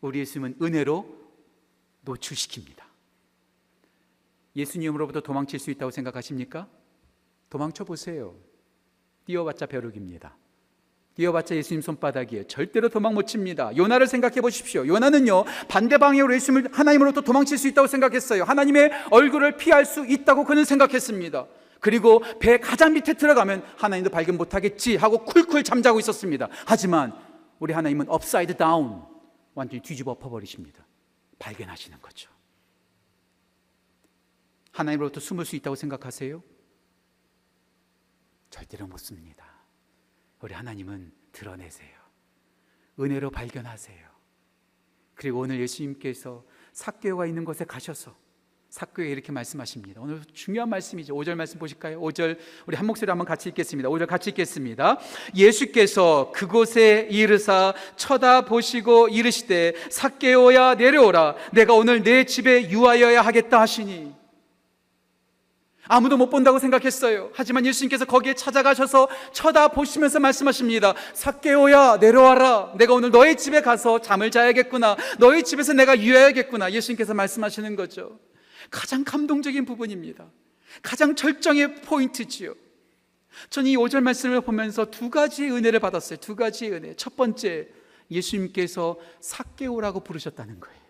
우리 0.00 0.18
예수님은 0.18 0.56
은혜로 0.60 1.06
노출시킵니다. 2.04 2.82
예수님으로부터 4.56 5.20
도망칠 5.20 5.60
수 5.60 5.70
있다고 5.70 5.92
생각하십니까? 5.92 6.68
도망쳐 7.48 7.84
보세요. 7.84 8.34
뛰어봤자 9.24 9.66
벼룩입니다. 9.66 10.36
뛰어봤자 11.14 11.54
예수님 11.54 11.80
손바닥이에요. 11.80 12.44
절대로 12.48 12.88
도망 12.88 13.14
못 13.14 13.26
칩니다. 13.26 13.76
요나를 13.76 14.06
생각해 14.06 14.40
보십시오. 14.40 14.86
요나는요, 14.86 15.44
반대 15.68 15.96
방향으로 15.98 16.34
예수님을 16.34 16.70
하나님으로부터 16.72 17.20
도망칠 17.20 17.56
수 17.56 17.68
있다고 17.68 17.86
생각했어요. 17.86 18.44
하나님의 18.44 18.90
얼굴을 19.10 19.56
피할 19.56 19.84
수 19.84 20.04
있다고 20.04 20.44
그는 20.44 20.64
생각했습니다. 20.64 21.46
그리고 21.80 22.22
배 22.40 22.58
가장 22.58 22.94
밑에 22.94 23.14
들어가면 23.14 23.62
하나님도 23.76 24.10
발견 24.10 24.36
못하겠지 24.36 24.96
하고 24.96 25.24
쿨쿨 25.24 25.62
잠자고 25.62 26.00
있었습니다. 26.00 26.48
하지만 26.66 27.12
우리 27.58 27.72
하나님은 27.72 28.08
upside 28.08 28.56
down 28.56 29.02
완전히 29.54 29.82
뒤집어 29.82 30.12
엎어버리십니다. 30.12 30.84
발견하시는 31.38 32.00
거죠. 32.00 32.30
하나님으로부터 34.72 35.20
숨을 35.20 35.44
수 35.44 35.54
있다고 35.56 35.76
생각하세요? 35.76 36.42
절대로 38.50 38.86
못 38.86 38.98
숨습니다. 38.98 39.43
우리 40.44 40.52
하나님은 40.52 41.10
드러내세요. 41.32 41.88
은혜로 43.00 43.30
발견하세요. 43.30 43.98
그리고 45.14 45.38
오늘 45.40 45.58
예수님께서 45.58 46.44
삭개오가 46.74 47.24
있는 47.24 47.46
곳에 47.46 47.64
가셔서 47.64 48.14
삭개오에게 48.68 49.08
이렇게 49.08 49.32
말씀하십니다. 49.32 50.02
오늘 50.02 50.20
중요한 50.34 50.68
말씀이죠. 50.68 51.14
5절 51.14 51.34
말씀 51.36 51.58
보실까요? 51.58 51.98
5절 51.98 52.36
우리 52.66 52.76
한 52.76 52.84
목소리 52.84 53.08
한번 53.08 53.26
같이 53.26 53.48
읽겠습니다. 53.48 53.88
5절 53.88 54.06
같이 54.06 54.30
읽겠습니다. 54.30 54.98
예수께서 55.34 56.30
그곳에 56.34 57.08
이르사 57.10 57.72
쳐다보시고 57.96 59.08
이르시되 59.08 59.72
삭개오야 59.90 60.74
내려오라 60.74 61.36
내가 61.54 61.72
오늘 61.72 62.02
내 62.02 62.24
집에 62.24 62.68
유하여야 62.68 63.22
하겠다 63.22 63.62
하시니 63.62 64.23
아무도 65.86 66.16
못 66.16 66.30
본다고 66.30 66.58
생각했어요. 66.58 67.30
하지만 67.34 67.66
예수님께서 67.66 68.04
거기에 68.04 68.34
찾아가셔서 68.34 69.08
쳐다보시면서 69.32 70.18
말씀하십니다. 70.20 70.94
삭개오야 71.12 71.98
내려와라. 71.98 72.74
내가 72.78 72.94
오늘 72.94 73.10
너의 73.10 73.36
집에 73.36 73.60
가서 73.60 74.00
잠을 74.00 74.30
자야겠구나. 74.30 74.96
너의 75.18 75.44
집에서 75.44 75.72
내가 75.72 75.98
유해야겠구나. 75.98 76.72
예수님께서 76.72 77.12
말씀하시는 77.14 77.76
거죠. 77.76 78.18
가장 78.70 79.04
감동적인 79.04 79.66
부분입니다. 79.66 80.26
가장 80.82 81.14
절정의 81.14 81.82
포인트지요. 81.82 82.54
저는 83.50 83.70
이 83.70 83.76
5절 83.76 84.00
말씀을 84.00 84.40
보면서 84.40 84.90
두 84.90 85.10
가지의 85.10 85.52
은혜를 85.52 85.80
받았어요. 85.80 86.18
두 86.20 86.34
가지의 86.34 86.72
은혜. 86.72 86.94
첫 86.94 87.16
번째, 87.16 87.68
예수님께서 88.10 88.96
삭개오라고 89.20 90.00
부르셨다는 90.00 90.60
거예요. 90.60 90.80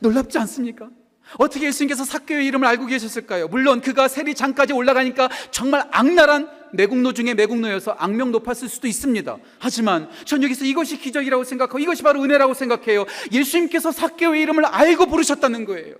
놀랍지 0.00 0.38
않습니까? 0.38 0.90
어떻게 1.36 1.66
예수님께서 1.66 2.04
삭개오의 2.04 2.46
이름을 2.46 2.66
알고 2.66 2.86
계셨을까요? 2.86 3.48
물론 3.48 3.80
그가 3.80 4.08
세리장까지 4.08 4.72
올라가니까 4.72 5.28
정말 5.50 5.86
악랄한 5.90 6.48
매국노 6.72 7.12
중에 7.12 7.34
매국노여서 7.34 7.92
악명 7.92 8.30
높았을 8.32 8.68
수도 8.68 8.86
있습니다. 8.86 9.36
하지만 9.58 10.08
전 10.24 10.42
여기서 10.42 10.64
이것이 10.64 10.98
기적이라고 10.98 11.44
생각하고 11.44 11.78
이것이 11.78 12.02
바로 12.02 12.22
은혜라고 12.22 12.54
생각해요. 12.54 13.04
예수님께서 13.32 13.92
삭개오의 13.92 14.42
이름을 14.42 14.64
알고 14.64 15.06
부르셨다는 15.06 15.64
거예요. 15.64 15.96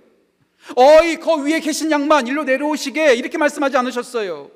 어이 0.75 1.17
거 1.17 1.35
위에 1.35 1.59
계신 1.59 1.89
양반 1.91 2.27
일로 2.27 2.43
내려오시게 2.43 3.15
이렇게 3.15 3.37
말씀하지 3.37 3.77
않으셨어요. 3.77 4.51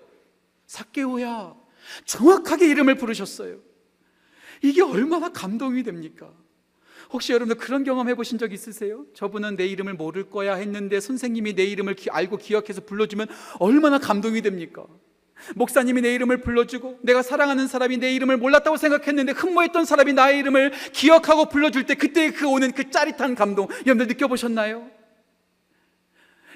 삭개오야 0.68 1.56
정확하게 2.06 2.68
이름을 2.68 2.96
부르셨어요. 2.96 3.58
이게 4.62 4.82
얼마나 4.82 5.30
감동이 5.30 5.84
됩니까? 5.84 6.30
혹시 7.14 7.32
여러분들 7.32 7.64
그런 7.64 7.84
경험 7.84 8.10
해보신 8.10 8.40
적 8.40 8.52
있으세요? 8.52 9.06
저분은 9.14 9.56
내 9.56 9.68
이름을 9.68 9.94
모를 9.94 10.30
거야 10.30 10.56
했는데 10.56 11.00
선생님이 11.00 11.54
내 11.54 11.64
이름을 11.64 11.94
기, 11.94 12.10
알고 12.10 12.38
기억해서 12.38 12.82
불러주면 12.82 13.28
얼마나 13.60 14.00
감동이 14.00 14.42
됩니까? 14.42 14.86
목사님이 15.56 16.02
내 16.02 16.16
이름을 16.16 16.42
불러주고 16.42 17.00
내가 17.04 17.22
사랑하는 17.22 17.68
사람이 17.68 17.98
내 17.98 18.14
이름을 18.16 18.38
몰랐다고 18.38 18.78
생각했는데 18.78 19.34
흠모했던 19.34 19.86
사람이 19.86 20.14
나의 20.14 20.40
이름을 20.40 20.72
기억하고 20.92 21.50
불러줄 21.50 21.86
때 21.86 21.96
그때 21.96 22.32
그 22.32 22.48
오는 22.48 22.72
그 22.72 22.90
짜릿한 22.90 23.36
감동 23.36 23.68
여러분들 23.86 24.08
느껴보셨나요? 24.08 24.90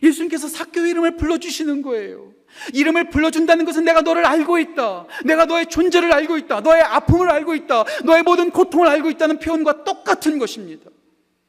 예수님께서 0.01 0.47
사교 0.47 0.81
이름을 0.81 1.17
불러주시는 1.17 1.83
거예요. 1.83 2.33
이름을 2.73 3.09
불러준다는 3.09 3.65
것은 3.65 3.83
내가 3.83 4.01
너를 4.01 4.25
알고 4.25 4.59
있다. 4.59 5.05
내가 5.25 5.45
너의 5.45 5.67
존재를 5.67 6.13
알고 6.13 6.37
있다. 6.37 6.61
너의 6.61 6.81
아픔을 6.81 7.29
알고 7.29 7.55
있다. 7.55 7.83
너의 8.03 8.23
모든 8.23 8.49
고통을 8.51 8.87
알고 8.87 9.09
있다는 9.11 9.39
표현과 9.39 9.83
똑같은 9.83 10.39
것입니다. 10.39 10.89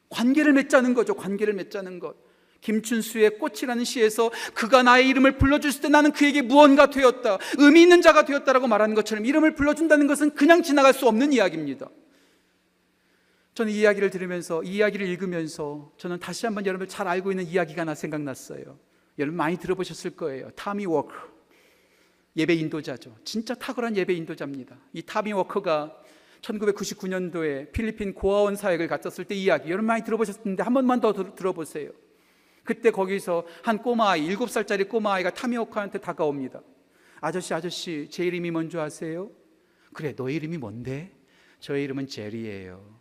관계를 0.09 0.53
맺자는 0.53 0.93
거죠. 0.93 1.13
관계를 1.13 1.53
맺자는 1.53 1.99
것. 1.99 2.15
김춘수의 2.61 3.37
꽃이라는 3.39 3.83
시에서 3.85 4.31
그가 4.53 4.83
나의 4.83 5.07
이름을 5.07 5.37
불러줬을 5.37 5.81
때 5.81 5.89
나는 5.89 6.11
그에게 6.11 6.41
무언가 6.41 6.89
되었다. 6.89 7.37
의미 7.57 7.81
있는 7.83 8.01
자가 8.01 8.25
되었다라고 8.25 8.67
말하는 8.67 8.95
것처럼 8.95 9.25
이름을 9.25 9.55
불러준다는 9.55 10.07
것은 10.07 10.31
그냥 10.31 10.61
지나갈 10.61 10.93
수 10.93 11.07
없는 11.07 11.31
이야기입니다. 11.33 11.89
저는 13.53 13.71
이 13.71 13.79
이야기를 13.79 14.09
들으면서 14.09 14.63
이 14.63 14.75
이야기를 14.75 15.07
읽으면서 15.07 15.91
저는 15.97 16.19
다시 16.19 16.45
한번 16.45 16.65
여러분 16.65 16.87
잘 16.87 17.07
알고 17.07 17.31
있는 17.31 17.45
이야기가 17.45 17.81
하나 17.81 17.95
생각났어요. 17.95 18.77
여러분 19.19 19.37
많이 19.37 19.57
들어보셨을 19.57 20.11
거예요. 20.11 20.49
타미 20.51 20.85
워커. 20.85 21.13
예배 22.37 22.53
인도자죠. 22.55 23.15
진짜 23.25 23.53
탁월한 23.53 23.97
예배 23.97 24.13
인도자입니다. 24.13 24.77
이 24.93 25.01
타미 25.01 25.33
워커가 25.33 25.95
1999년도에 26.41 27.71
필리핀 27.73 28.13
고아원 28.13 28.55
사역을 28.55 28.87
갔었을 28.87 29.25
때 29.25 29.35
이야기 29.35 29.69
여러분 29.69 29.85
많이 29.87 30.03
들어보셨는데 30.03 30.63
한 30.63 30.73
번만 30.73 31.01
더 31.01 31.11
들- 31.13 31.35
들어보세요. 31.35 31.91
그때 32.63 32.91
거기서 32.91 33.45
한 33.63 33.79
꼬마아이, 33.79 34.25
일곱 34.25 34.49
살짜리 34.49 34.83
꼬마아이가 34.85 35.33
타미 35.33 35.51
워커한테 35.51 35.99
다가옵니다. 35.99 36.61
아저씨, 37.19 37.53
아저씨, 37.53 38.07
제 38.11 38.25
이름이 38.25 38.51
뭔지 38.51 38.77
아세요? 38.77 39.31
그래, 39.93 40.13
너 40.15 40.29
이름이 40.29 40.57
뭔데? 40.57 41.11
저의 41.59 41.83
이름은 41.85 42.07
제리예요. 42.07 42.97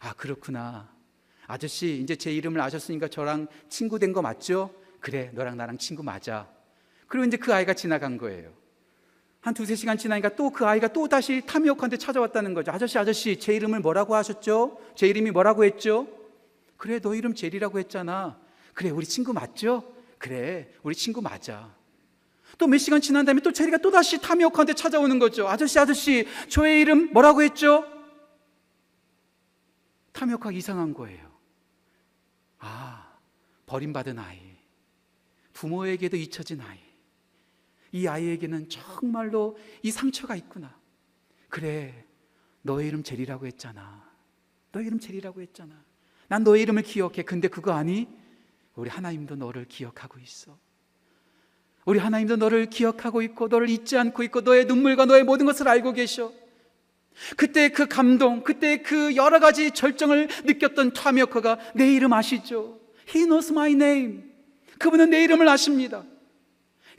아, 0.00 0.12
그렇구나. 0.14 0.92
아저씨, 1.46 1.98
이제 2.02 2.16
제 2.16 2.32
이름을 2.32 2.60
아셨으니까 2.60 3.08
저랑 3.08 3.46
친구 3.68 3.98
된 3.98 4.12
거 4.12 4.20
맞죠? 4.22 4.74
그래, 5.02 5.30
너랑 5.34 5.56
나랑 5.56 5.78
친구 5.78 6.02
맞아. 6.02 6.48
그리고 7.08 7.26
이제 7.26 7.36
그 7.36 7.52
아이가 7.52 7.74
지나간 7.74 8.16
거예요. 8.16 8.52
한 9.42 9.52
두세 9.52 9.74
시간 9.74 9.98
지나니까 9.98 10.36
또 10.36 10.50
그 10.50 10.64
아이가 10.64 10.86
또 10.88 11.08
다시 11.08 11.42
타미오카한테 11.44 11.96
찾아왔다는 11.96 12.54
거죠. 12.54 12.70
아저씨, 12.70 12.96
아저씨, 12.96 13.38
제 13.40 13.52
이름을 13.54 13.80
뭐라고 13.80 14.14
하셨죠? 14.14 14.78
제 14.94 15.08
이름이 15.08 15.32
뭐라고 15.32 15.64
했죠? 15.64 16.06
그래, 16.76 17.00
너 17.00 17.14
이름 17.16 17.34
제리라고 17.34 17.80
했잖아. 17.80 18.38
그래, 18.74 18.90
우리 18.90 19.04
친구 19.04 19.32
맞죠? 19.32 19.92
그래, 20.18 20.72
우리 20.84 20.94
친구 20.94 21.20
맞아. 21.20 21.74
또 22.58 22.68
몇 22.68 22.78
시간 22.78 23.00
지난 23.00 23.24
다음에 23.24 23.40
또 23.40 23.50
제리가 23.52 23.78
또 23.78 23.90
다시 23.90 24.20
타미오카한테 24.20 24.74
찾아오는 24.74 25.18
거죠. 25.18 25.48
아저씨, 25.48 25.78
아저씨, 25.80 26.28
저의 26.48 26.80
이름 26.80 27.12
뭐라고 27.12 27.42
했죠? 27.42 27.84
타미오카가 30.12 30.52
이상한 30.52 30.94
거예요. 30.94 31.28
아, 32.60 33.16
버림받은 33.66 34.18
아이. 34.20 34.51
부모에게도 35.52 36.16
잊혀진 36.16 36.60
아이. 36.60 36.78
이 37.92 38.06
아이에게는 38.06 38.68
정말로 38.68 39.56
이 39.82 39.90
상처가 39.90 40.34
있구나. 40.36 40.74
그래, 41.48 42.06
너의 42.62 42.88
이름 42.88 43.02
제리라고 43.02 43.46
했잖아. 43.46 44.10
너의 44.72 44.86
이름 44.86 44.98
제리라고 44.98 45.42
했잖아. 45.42 45.74
난 46.28 46.44
너의 46.44 46.62
이름을 46.62 46.82
기억해. 46.82 47.22
근데 47.22 47.48
그거 47.48 47.72
아니? 47.72 48.08
우리 48.74 48.88
하나님도 48.88 49.36
너를 49.36 49.66
기억하고 49.66 50.18
있어. 50.20 50.58
우리 51.84 51.98
하나님도 51.98 52.36
너를 52.36 52.70
기억하고 52.70 53.22
있고 53.22 53.48
너를 53.48 53.68
잊지 53.68 53.98
않고 53.98 54.22
있고 54.22 54.40
너의 54.40 54.64
눈물과 54.66 55.04
너의 55.04 55.24
모든 55.24 55.46
것을 55.46 55.68
알고 55.68 55.92
계셔. 55.92 56.32
그때 57.36 57.68
그 57.68 57.86
감동, 57.86 58.42
그때 58.42 58.80
그 58.80 59.14
여러 59.16 59.38
가지 59.38 59.72
절정을 59.72 60.28
느꼈던 60.44 60.94
타미오커가 60.94 61.58
내 61.74 61.92
이름 61.92 62.12
아시죠? 62.14 62.80
He 63.08 63.26
knows 63.26 63.52
my 63.52 63.72
name. 63.72 64.31
그분은 64.82 65.10
내 65.10 65.22
이름을 65.22 65.48
아십니다. 65.48 66.04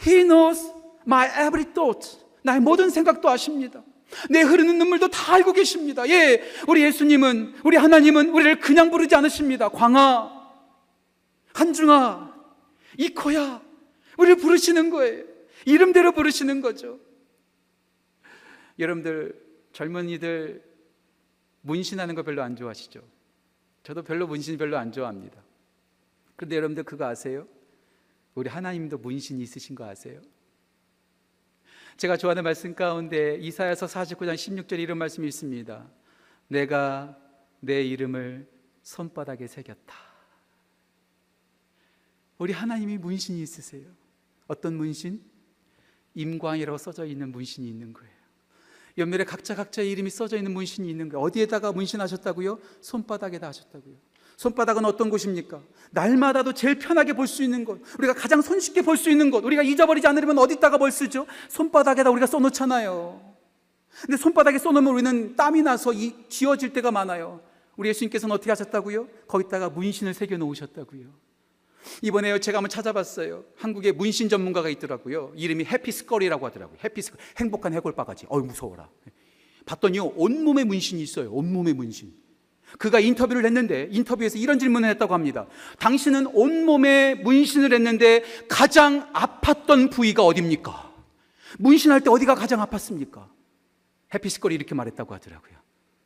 He 0.07 0.23
knows 0.23 0.71
my 1.05 1.27
every 1.27 1.65
thought. 1.73 2.17
나의 2.43 2.61
모든 2.61 2.89
생각도 2.89 3.29
아십니다. 3.29 3.83
내 4.29 4.41
흐르는 4.41 4.77
눈물도 4.77 5.09
다 5.09 5.33
알고 5.33 5.51
계십니다. 5.53 6.07
예, 6.07 6.41
우리 6.67 6.83
예수님은, 6.83 7.55
우리 7.63 7.77
하나님은 7.77 8.29
우리를 8.29 8.59
그냥 8.59 8.89
부르지 8.89 9.15
않으십니다. 9.15 9.69
광아, 9.69 10.51
한중아, 11.53 12.33
이코야. 12.97 13.61
우리를 14.17 14.37
부르시는 14.37 14.89
거예요. 14.89 15.25
이름대로 15.65 16.11
부르시는 16.11 16.61
거죠. 16.61 16.99
여러분들, 18.79 19.41
젊은이들 19.73 20.63
문신하는 21.61 22.15
거 22.15 22.23
별로 22.23 22.43
안 22.43 22.55
좋아하시죠? 22.55 23.01
저도 23.83 24.03
별로 24.03 24.27
문신 24.27 24.57
별로 24.57 24.77
안 24.77 24.91
좋아합니다. 24.91 25.41
그런데 26.35 26.55
여러분들 26.57 26.83
그거 26.83 27.05
아세요? 27.05 27.47
우리 28.35 28.49
하나님도 28.49 28.97
문신이 28.97 29.41
있으신 29.43 29.75
거 29.75 29.85
아세요? 29.85 30.21
제가 31.97 32.17
좋아하는 32.17 32.43
말씀 32.43 32.73
가운데 32.73 33.37
이사야서 33.39 33.85
49장 33.85 34.33
16절 34.33 34.79
이런 34.79 34.97
말씀이 34.97 35.27
있습니다. 35.27 35.89
내가 36.47 37.17
내 37.59 37.83
이름을 37.83 38.47
손바닥에 38.81 39.47
새겼다. 39.47 39.95
우리 42.39 42.51
하나님이 42.51 42.97
문신이 42.97 43.41
있으세요. 43.41 43.85
어떤 44.47 44.75
문신? 44.75 45.23
임광이라고 46.15 46.77
써져 46.77 47.05
있는 47.05 47.31
문신이 47.31 47.67
있는 47.67 47.93
거예요. 47.93 48.13
옆면에 48.97 49.23
각자 49.23 49.55
각자의 49.55 49.89
이름이 49.91 50.09
써져 50.09 50.37
있는 50.37 50.53
문신이 50.53 50.89
있는 50.89 51.09
거예요. 51.09 51.23
어디에다가 51.23 51.71
문신하셨다고요? 51.71 52.59
손바닥에다 52.81 53.47
하셨다고요. 53.47 53.95
손바닥은 54.37 54.85
어떤 54.85 55.09
곳입니까? 55.09 55.61
날마다도 55.91 56.53
제일 56.53 56.79
편하게 56.79 57.13
볼 57.13 57.27
수 57.27 57.43
있는 57.43 57.63
곳, 57.65 57.81
우리가 57.99 58.13
가장 58.13 58.41
손쉽게 58.41 58.81
볼 58.81 58.97
수 58.97 59.09
있는 59.09 59.29
곳, 59.31 59.43
우리가 59.45 59.63
잊어버리지 59.63 60.07
않으려면 60.07 60.37
어디다가 60.39 60.77
뭘 60.77 60.91
쓰죠? 60.91 61.25
손바닥에다 61.49 62.09
우리가 62.09 62.25
써놓잖아요. 62.25 63.33
근데 64.01 64.17
손바닥에 64.17 64.57
써놓으면 64.57 64.93
우리는 64.93 65.35
땀이 65.35 65.61
나서 65.61 65.93
이 65.93 66.13
지워질 66.29 66.73
때가 66.73 66.91
많아요. 66.91 67.41
우리 67.77 67.89
예수님께서는 67.89 68.33
어떻게 68.35 68.49
하셨다고요? 68.51 69.07
거기다가 69.27 69.69
문신을 69.69 70.13
새겨 70.13 70.37
놓으셨다고요. 70.37 71.05
이번에 72.01 72.39
제가 72.39 72.57
한번 72.59 72.69
찾아봤어요. 72.69 73.43
한국에 73.55 73.91
문신 73.91 74.29
전문가가 74.29 74.69
있더라고요. 74.69 75.33
이름이 75.35 75.65
해피스컬이라고 75.65 76.45
하더라고요. 76.47 76.77
해피스컬, 76.83 77.19
행복한 77.37 77.73
해골 77.73 77.93
바가지. 77.93 78.25
어이 78.29 78.41
무서워라. 78.43 78.89
봤더니요, 79.65 80.13
온몸에 80.15 80.63
문신이 80.63 81.01
있어요. 81.01 81.31
온몸에 81.31 81.73
문신. 81.73 82.13
그가 82.77 82.99
인터뷰를 82.99 83.45
했는데 83.45 83.87
인터뷰에서 83.91 84.37
이런 84.37 84.59
질문을 84.59 84.89
했다고 84.89 85.13
합니다. 85.13 85.47
당신은 85.79 86.27
온몸에 86.27 87.15
문신을 87.15 87.73
했는데 87.73 88.23
가장 88.47 89.11
아팠던 89.13 89.91
부위가 89.91 90.23
어딥니까? 90.23 90.91
문신할 91.59 92.01
때 92.01 92.09
어디가 92.09 92.35
가장 92.35 92.59
아팠습니까? 92.65 93.27
해피스컬이 94.13 94.55
이렇게 94.55 94.75
말했다고 94.75 95.13
하더라고요. 95.13 95.53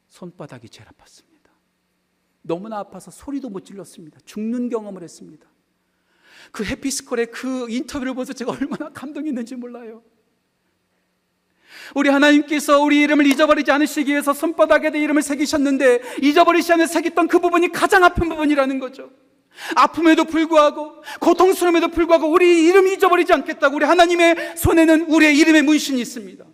손바닥이 0.08 0.69
제일 0.69 0.88
아팠습니다. 0.89 1.49
너무나 2.41 2.80
아파서 2.80 3.12
소리도 3.12 3.49
못 3.49 3.65
질렀습니다. 3.65 4.19
죽는 4.25 4.69
경험을 4.69 5.03
했습니다. 5.03 5.47
그 6.51 6.63
해피스컬의 6.63 7.27
그 7.32 7.69
인터뷰를 7.69 8.13
보면서 8.13 8.34
제가 8.34 8.51
얼마나 8.51 8.89
감동했는지 8.89 9.56
몰라요. 9.56 10.01
우리 11.95 12.10
하나님께서 12.10 12.80
우리 12.82 13.01
이름을 13.01 13.25
잊어버리지 13.27 13.71
않으시기 13.71 14.12
위해서 14.12 14.34
손바닥에 14.34 14.89
내 14.89 14.99
이름을 14.99 15.21
새기셨는데 15.21 16.01
잊어버리지 16.21 16.73
않아 16.73 16.86
새겼던 16.86 17.27
그 17.27 17.39
부분이 17.39 17.71
가장 17.71 18.03
아픈 18.03 18.30
부분이라는 18.30 18.80
거죠. 18.80 19.10
아픔에도 19.75 20.25
불구하고 20.25 21.03
고통스러움에도 21.19 21.88
불구하고 21.89 22.30
우리 22.30 22.65
이름 22.65 22.88
잊어버리지 22.88 23.34
않겠다고 23.34 23.75
우리 23.75 23.86
하나님의 23.86 24.53
손에는 24.56 25.06
우리의 25.08 25.38
이름의 25.38 25.63
문신이 25.63 25.99
있습니다. 26.01 26.45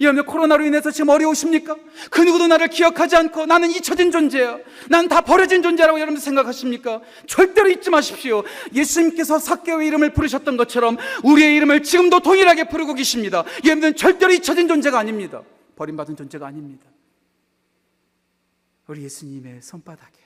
여러분 0.00 0.24
코로나로 0.26 0.64
인해서 0.64 0.90
지금 0.90 1.08
어려우십니까? 1.08 1.76
그 2.10 2.20
누구도 2.20 2.46
나를 2.46 2.68
기억하지 2.68 3.16
않고 3.16 3.46
나는 3.46 3.70
잊혀진 3.70 4.10
존재야. 4.10 4.58
난 4.90 5.08
다 5.08 5.22
버려진 5.22 5.62
존재라고 5.62 5.98
여러분들 5.98 6.22
생각하십니까? 6.22 7.00
절대로 7.26 7.68
잊지 7.70 7.88
마십시오. 7.90 8.44
예수님께서 8.74 9.38
삭개의 9.38 9.86
이름을 9.86 10.12
부르셨던 10.12 10.56
것처럼 10.58 10.98
우리의 11.24 11.56
이름을 11.56 11.82
지금도 11.82 12.20
동일하게 12.20 12.68
부르고 12.68 12.94
계십니다. 12.94 13.44
여러분들은 13.64 13.96
절대로 13.96 14.32
잊혀진 14.32 14.68
존재가 14.68 14.98
아닙니다. 14.98 15.42
버림받은 15.76 16.16
존재가 16.16 16.46
아닙니다. 16.46 16.84
우리 18.86 19.02
예수님의 19.04 19.62
손바닥에 19.62 20.18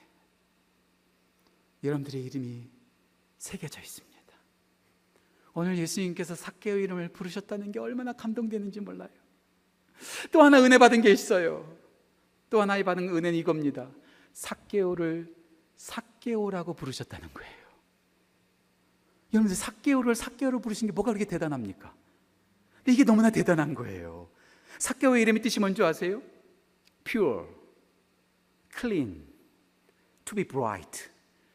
여러분들의 1.85 2.25
이름이 2.25 2.69
새겨져 3.39 3.81
있습니다. 3.81 4.13
오늘 5.55 5.79
예수님께서 5.79 6.35
삭개의 6.35 6.83
이름을 6.85 7.09
부르셨다는 7.09 7.73
게 7.73 7.79
얼마나 7.79 8.13
감동되는지 8.13 8.81
몰라요. 8.81 9.11
또 10.31 10.43
하나 10.43 10.63
은혜 10.63 10.79
받은 10.79 11.01
게 11.01 11.11
있어요. 11.11 11.77
또 12.51 12.61
하나 12.61 12.83
받은 12.83 13.09
은혜는 13.09 13.35
이겁니다. 13.35 13.89
삭개오를 14.33 15.35
삭개오라고 15.77 16.75
부르셨다는 16.75 17.29
거예요. 17.33 17.63
여러분들 19.33 19.57
삭개오를 19.57 20.15
삭개오로 20.15 20.61
부르신 20.61 20.89
게 20.89 20.93
뭐가 20.93 21.13
그렇게 21.13 21.25
대단합니까? 21.25 21.95
이게 22.87 23.05
너무나 23.05 23.31
대단한 23.31 23.75
거예요. 23.75 24.29
삭개오의 24.79 25.23
이름의 25.23 25.43
뜻이 25.43 25.61
뭔지 25.61 25.83
아세요? 25.83 26.23
pure, 27.05 27.47
clean, 28.77 29.27
to 30.25 30.35
be 30.35 30.45
bright. 30.45 31.09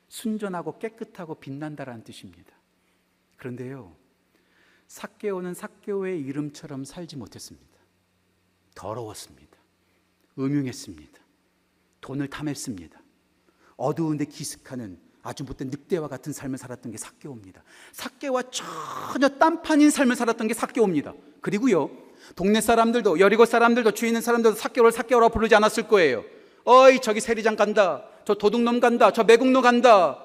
순전하고 0.08 0.80
깨끗하고 0.80 1.36
빛난다라는 1.36 2.04
뜻입니다. 2.04 2.54
그런데요. 3.36 3.96
삭개오는 4.88 5.54
삭개오의 5.54 6.22
이름처럼 6.22 6.86
살지 6.86 7.18
못했습니다. 7.18 7.77
더러웠습니다. 8.78 9.58
음흉했습니다. 10.38 11.20
돈을 12.00 12.28
탐했습니다. 12.28 13.02
어두운데 13.76 14.26
기습하는 14.26 15.00
아주 15.24 15.44
못된 15.44 15.70
늑대와 15.70 16.08
같은 16.08 16.32
삶을 16.32 16.60
살았던 16.60 16.92
게 16.92 16.98
삭개오입니다. 16.98 17.64
삭개와 17.92 18.44
전혀 18.52 19.30
딴판인 19.30 19.90
삶을 19.90 20.16
살았던 20.16 20.48
게 20.48 20.54
삭개오입니다. 20.54 21.14
그리고요, 21.42 21.90
동네 22.36 22.62
사람들도 22.62 23.20
여리고 23.20 23.46
사람들도 23.46 23.92
주위 23.92 24.10
있는 24.10 24.22
사람들도 24.22 24.56
삭개오를 24.56 24.92
삭개오라 24.92 25.30
부르지 25.30 25.56
않았을 25.56 25.88
거예요. 25.88 26.24
어이 26.64 27.02
저기 27.02 27.20
세리장 27.20 27.56
간다. 27.56 28.06
저 28.26 28.36
도둑놈 28.36 28.80
간다. 28.80 29.12
저 29.12 29.24
매국노 29.24 29.62
간다. 29.62 30.24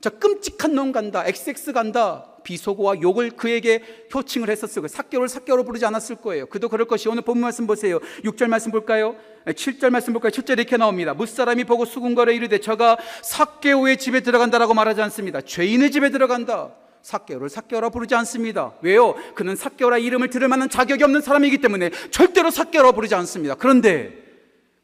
저 0.00 0.10
끔찍한 0.10 0.74
놈 0.74 0.92
간다. 0.92 1.24
XX 1.26 1.72
간다. 1.72 2.33
비속어와 2.44 3.00
욕을 3.00 3.30
그에게 3.30 3.82
효칭을 4.14 4.48
했었을 4.48 4.82
거예요. 4.82 4.88
삭개오를 4.88 5.28
삭개오로 5.28 5.64
부르지 5.64 5.84
않았을 5.86 6.16
거예요. 6.16 6.46
그도 6.46 6.68
그럴 6.68 6.86
것이 6.86 7.08
오늘 7.08 7.22
본문 7.22 7.42
말씀 7.42 7.66
보세요. 7.66 7.98
6절 8.22 8.46
말씀 8.46 8.70
볼까요? 8.70 9.16
7절 9.46 9.90
말씀 9.90 10.12
볼까요? 10.12 10.30
7절 10.30 10.58
이렇게 10.58 10.76
나옵니다. 10.76 11.14
무사람이 11.14 11.64
보고 11.64 11.84
수군거래 11.84 12.34
이르되 12.34 12.58
저가 12.58 12.98
삭개오의 13.22 13.96
집에 13.98 14.20
들어간다라고 14.20 14.74
말하지 14.74 15.02
않습니다. 15.02 15.40
죄인의 15.40 15.90
집에 15.90 16.10
들어간다. 16.10 16.74
삭개오를 17.02 17.50
삭개오라 17.50 17.90
부르지 17.90 18.14
않습니다. 18.14 18.72
왜요? 18.80 19.14
그는 19.34 19.56
삭개오라 19.56 19.98
이름을 19.98 20.30
들을 20.30 20.48
만한 20.48 20.70
자격이 20.70 21.04
없는 21.04 21.20
사람이기 21.20 21.58
때문에 21.58 21.90
절대로 22.10 22.50
삭개오라 22.50 22.92
부르지 22.92 23.14
않습니다. 23.14 23.54
그런데 23.56 24.24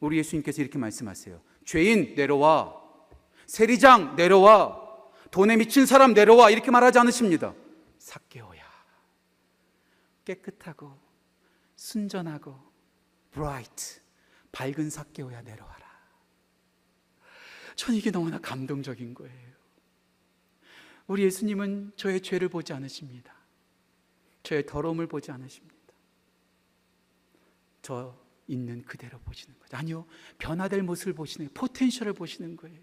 우리 0.00 0.18
예수님께서 0.18 0.60
이렇게 0.60 0.78
말씀하세요. 0.78 1.40
죄인 1.64 2.14
내려와. 2.16 2.74
세리장 3.46 4.16
내려와. 4.16 4.79
돈에 5.30 5.56
미친 5.56 5.86
사람 5.86 6.12
내려와. 6.12 6.50
이렇게 6.50 6.70
말하지 6.70 6.98
않으십니다. 6.98 7.54
삭개오야. 7.98 8.60
깨끗하고 10.24 10.98
순전하고 11.76 12.58
bright 13.32 14.00
밝은 14.52 14.90
삭개오야 14.90 15.42
내려와라. 15.42 15.90
전 17.76 17.94
이게 17.94 18.10
너무나 18.10 18.38
감동적인 18.38 19.14
거예요. 19.14 19.50
우리 21.06 21.24
예수님은 21.24 21.92
저의 21.96 22.20
죄를 22.20 22.48
보지 22.48 22.72
않으십니다. 22.72 23.34
저의 24.42 24.66
더러움을 24.66 25.06
보지 25.06 25.30
않으십니다. 25.30 25.76
저 27.82 28.16
있는 28.46 28.82
그대로 28.82 29.18
보시는 29.20 29.58
거죠. 29.58 29.76
아니요. 29.76 30.06
변화될 30.38 30.82
모습을 30.82 31.14
보시는 31.14 31.46
거예요. 31.46 31.54
포텐셜을 31.54 32.12
보시는 32.12 32.56
거예요. 32.56 32.78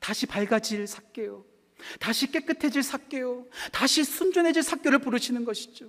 다시 0.00 0.26
밝아질 0.26 0.86
삭개요. 0.86 1.44
다시 2.00 2.30
깨끗해질 2.30 2.82
삭개요. 2.82 3.46
다시 3.72 4.04
순전해질 4.04 4.62
삭개를 4.62 4.98
부르시는 4.98 5.44
것이죠. 5.44 5.86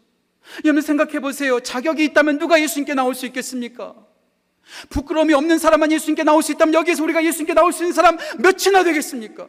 여러분 0.65 0.81
생각해 0.81 1.19
보세요. 1.19 1.59
자격이 1.59 2.03
있다면 2.05 2.39
누가 2.39 2.61
예수님께 2.61 2.93
나올 2.93 3.15
수 3.15 3.25
있겠습니까? 3.25 3.95
부끄러움이 4.89 5.33
없는 5.33 5.59
사람만 5.59 5.91
예수님께 5.91 6.23
나올 6.23 6.43
수 6.43 6.51
있다면 6.51 6.73
여기에서 6.73 7.03
우리가 7.03 7.23
예수님께 7.23 7.53
나올 7.53 7.71
수 7.73 7.83
있는 7.83 7.93
사람 7.93 8.17
몇이나 8.37 8.83
되겠습니까? 8.83 9.47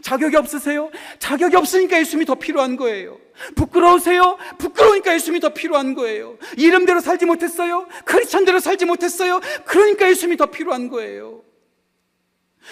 자격이 0.00 0.36
없으세요? 0.36 0.90
자격이 1.18 1.56
없으니까 1.56 1.98
예수님이 2.00 2.24
더 2.26 2.34
필요한 2.34 2.76
거예요. 2.76 3.18
부끄러우세요? 3.54 4.38
부끄러우니까 4.58 5.14
예수님이 5.14 5.40
더 5.40 5.50
필요한 5.50 5.94
거예요. 5.94 6.38
이름대로 6.56 7.00
살지 7.00 7.26
못했어요? 7.26 7.86
크리스천대로 8.04 8.60
살지 8.60 8.86
못했어요? 8.86 9.40
그러니까 9.66 10.08
예수님이 10.08 10.36
더 10.36 10.46
필요한 10.46 10.88
거예요. 10.88 11.42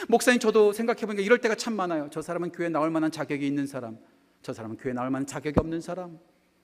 목사님 0.09 0.41
저도 0.41 0.73
생각해 0.73 1.03
보니까 1.03 1.23
이럴 1.23 1.39
때가 1.39 1.55
참 1.55 1.75
많아요. 1.75 2.09
저 2.11 2.23
사람은 2.23 2.53
교회 2.53 2.69
나올 2.69 2.91
만한 2.91 3.11
자격이 3.11 3.47
있는 3.47 3.67
사람. 3.67 3.99
저 4.43 4.53
사람은 4.53 4.77
교회 4.77 4.93
나올 4.93 5.11
만한 5.11 5.27
자격이 5.27 5.59
없는 5.59 5.81
사람. 5.81 6.19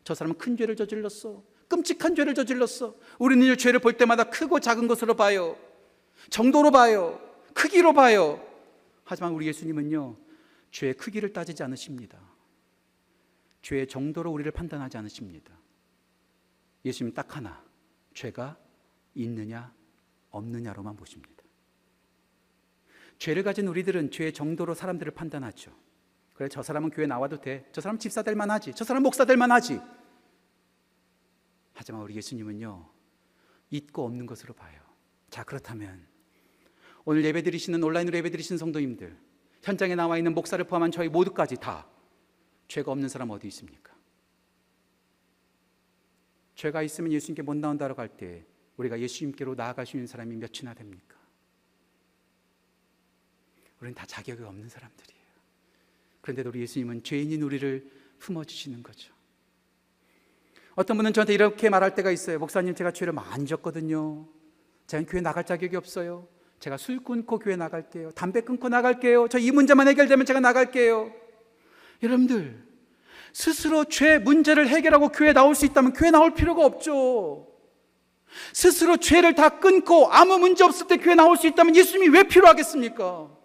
저 0.05 0.15
사람은 0.15 0.39
큰 0.39 0.57
죄를 0.57 0.77
저질렀어. 0.77 1.43
끔찍한 1.69 2.15
죄를 2.15 2.35
저질렀어. 2.35 2.97
우리는 3.19 3.47
이 3.47 3.57
죄를 3.57 3.81
볼 3.81 3.95
때마다 3.95 4.25
크고 4.25 4.61
작은 4.61 4.89
것으로 4.89 5.15
봐요. 5.15 5.57
정도로 6.31 6.71
봐요. 6.71 7.21
크기로 7.55 7.93
봐요. 7.93 8.45
하지만 9.05 9.33
우리 9.33 9.47
예수님은요. 9.47 10.17
죄의 10.71 10.95
크기를 10.95 11.33
따지지 11.33 11.63
않으십니다. 11.63 12.19
죄의 13.63 13.89
정도로 13.89 14.31
우리를 14.31 14.51
판단하지 14.53 14.97
않으십니다. 14.99 15.53
예수님 16.85 17.13
딱 17.13 17.37
하나, 17.37 17.63
죄가 18.15 18.57
있느냐, 19.15 19.75
없느냐로만 20.31 20.97
보십니다. 20.97 21.38
죄를 23.19 23.43
가진 23.43 23.67
우리들은 23.67 24.11
죄의 24.11 24.33
정도로 24.33 24.75
사람들을 24.75 25.13
판단하죠. 25.13 25.73
그래, 26.35 26.49
저 26.49 26.63
사람은 26.63 26.91
교회 26.91 27.07
나와도 27.07 27.41
돼. 27.41 27.69
저 27.73 27.81
사람 27.81 27.99
집사 27.99 28.23
될 28.23 28.37
만하지. 28.37 28.75
저 28.75 28.85
사람 28.85 29.03
목사 29.03 29.25
될 29.25 29.37
만하지. 29.37 29.81
하지만 31.75 32.03
우리 32.03 32.15
예수님은요, 32.15 32.89
있고 33.71 34.05
없는 34.05 34.27
것으로 34.27 34.55
봐요. 34.55 34.81
자, 35.31 35.43
그렇다면 35.45 36.07
오늘 37.05 37.25
예배 37.25 37.43
드리시는 37.43 37.83
온라인으로 37.83 38.17
예배 38.19 38.31
드리시는 38.31 38.59
성도님들, 38.59 39.17
현장에 39.63 39.95
나와 39.95 40.17
있는 40.17 40.35
목사를 40.35 40.65
포함한 40.65 40.93
저희 40.93 41.09
모두까지 41.09 41.57
다 41.57 41.89
죄가 42.69 42.93
없는 42.93 43.09
사람 43.09 43.31
어디 43.31 43.49
있습니까? 43.49 43.97
죄가 46.55 46.83
있으면 46.83 47.13
예수님께 47.13 47.43
못 47.43 47.57
나온다고 47.57 48.01
할 48.01 48.09
때 48.09 48.47
우리가 48.77 49.01
예수님께로 49.01 49.55
나아갈 49.57 49.87
수 49.87 49.97
있는 49.97 50.07
사람이 50.07 50.37
몇이나 50.37 50.75
됩니까? 50.75 51.18
우리는 53.81 53.95
다 53.95 54.05
자격이 54.07 54.43
없는 54.43 54.69
사람들이에요. 54.69 55.19
그런데도 56.21 56.49
우리 56.51 56.61
예수님은 56.61 57.03
죄인인 57.05 57.43
우리를 57.43 57.91
품어주시는 58.19 58.83
거죠. 58.83 59.13
어떤 60.75 60.97
분은 60.97 61.13
저한테 61.13 61.35
이렇게 61.35 61.69
말할 61.71 61.95
때가 61.95 62.11
있어요. 62.11 62.39
목사님, 62.39 62.75
제가 62.75 62.93
죄를 62.93 63.13
많이 63.13 63.47
졌거든요. 63.47 64.29
제가 64.87 65.05
교회 65.09 65.21
나갈 65.21 65.45
자격이 65.45 65.77
없어요. 65.77 66.29
제가 66.61 66.77
술 66.77 67.03
끊고 67.03 67.39
교회 67.39 67.57
나갈게요. 67.57 68.11
담배 68.13 68.41
끊고 68.41 68.69
나갈게요. 68.69 69.29
저 69.29 69.39
이 69.39 69.51
문제만 69.51 69.87
해결되면 69.89 70.27
제가 70.27 70.41
나갈게요. 70.41 71.13
여러분들, 72.03 72.65
스스로 73.33 73.85
죄 73.85 74.19
문제를 74.19 74.69
해결하고 74.69 75.09
교회 75.11 75.33
나올 75.33 75.55
수 75.55 75.67
있다면 75.67 75.93
교회 75.93 76.11
나올 76.11 76.35
필요가 76.35 76.65
없죠. 76.65 77.47
스스로 78.53 78.97
죄를 78.97 79.35
다 79.35 79.59
끊고 79.59 80.11
아무 80.13 80.39
문제 80.39 80.63
없을 80.65 80.87
때 80.87 80.97
교회 80.97 81.15
나올 81.15 81.37
수 81.37 81.47
있다면 81.47 81.75
예수님이 81.77 82.09
왜 82.17 82.23
필요하겠습니까? 82.25 83.38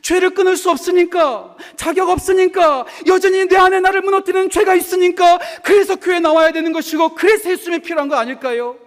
죄를 0.00 0.30
끊을 0.30 0.56
수 0.56 0.70
없으니까, 0.70 1.56
자격 1.76 2.08
없으니까, 2.08 2.86
여전히 3.06 3.46
내 3.46 3.56
안에 3.56 3.80
나를 3.80 4.00
무너뜨리는 4.00 4.50
죄가 4.50 4.74
있으니까, 4.74 5.38
그래서 5.62 5.96
교회 5.96 6.18
나와야 6.20 6.52
되는 6.52 6.72
것이고, 6.72 7.14
그래서 7.14 7.50
예수님이 7.50 7.82
필요한 7.82 8.08
거 8.08 8.16
아닐까요? 8.16 8.78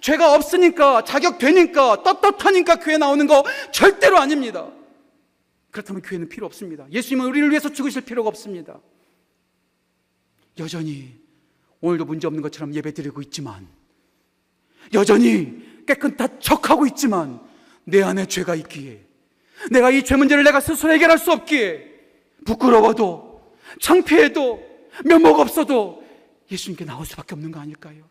죄가 0.00 0.34
없으니까, 0.34 1.04
자격되니까, 1.04 2.02
떳떳하니까 2.02 2.76
교회 2.76 2.96
나오는 2.96 3.26
거 3.26 3.44
절대로 3.72 4.18
아닙니다. 4.18 4.68
그렇다면 5.70 6.02
교회는 6.02 6.28
필요 6.28 6.46
없습니다. 6.46 6.86
예수님은 6.90 7.26
우리를 7.28 7.50
위해서 7.50 7.70
죽으실 7.70 8.02
필요가 8.02 8.28
없습니다. 8.28 8.80
여전히 10.58 11.18
오늘도 11.80 12.04
문제 12.04 12.26
없는 12.26 12.42
것처럼 12.42 12.74
예배 12.74 12.92
드리고 12.94 13.22
있지만, 13.22 13.68
여전히 14.94 15.84
깨끗한 15.86 16.40
척하고 16.40 16.86
있지만, 16.86 17.40
내 17.84 18.02
안에 18.02 18.26
죄가 18.26 18.54
있기에, 18.56 19.09
내가 19.70 19.90
이 19.90 20.02
죄 20.02 20.16
문제를 20.16 20.44
내가 20.44 20.60
스스로 20.60 20.92
해결할 20.92 21.18
수 21.18 21.32
없기에, 21.32 21.90
부끄러워도, 22.46 23.54
창피해도, 23.80 24.88
면목 25.04 25.38
없어도 25.38 26.02
예수님께 26.50 26.84
나올 26.84 27.04
수밖에 27.06 27.34
없는 27.34 27.52
거 27.52 27.60
아닐까요? 27.60 28.08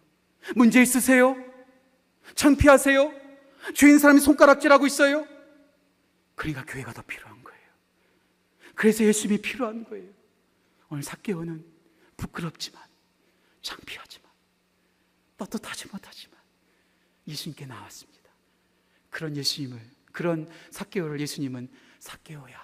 문제 0.56 0.82
있으세요? 0.82 1.36
창피하세요? 2.36 3.12
죄인 3.74 4.00
사람이 4.00 4.20
손가락질하고 4.20 4.86
있어요? 4.86 5.28
그러니까 6.36 6.64
교회가 6.66 6.94
더 6.94 7.02
필요한 7.02 7.44
거예요. 7.44 7.60
그래서 8.76 9.04
예수님이 9.04 9.42
필요한 9.42 9.84
거예요. 9.84 10.08
오늘 10.90 11.04
삭개오는 11.04 11.66
부끄럽지만, 12.16 12.82
창피하지만, 13.62 14.30
떳떳하지 15.38 15.88
못하지만, 15.92 16.40
예수님께 17.28 17.66
나왔습니다. 17.66 18.20
그런 19.10 19.36
예수님을, 19.36 19.80
그런 20.12 20.48
삭개오를 20.72 21.19
예수님은 21.19 21.69
삭개오야, 22.00 22.60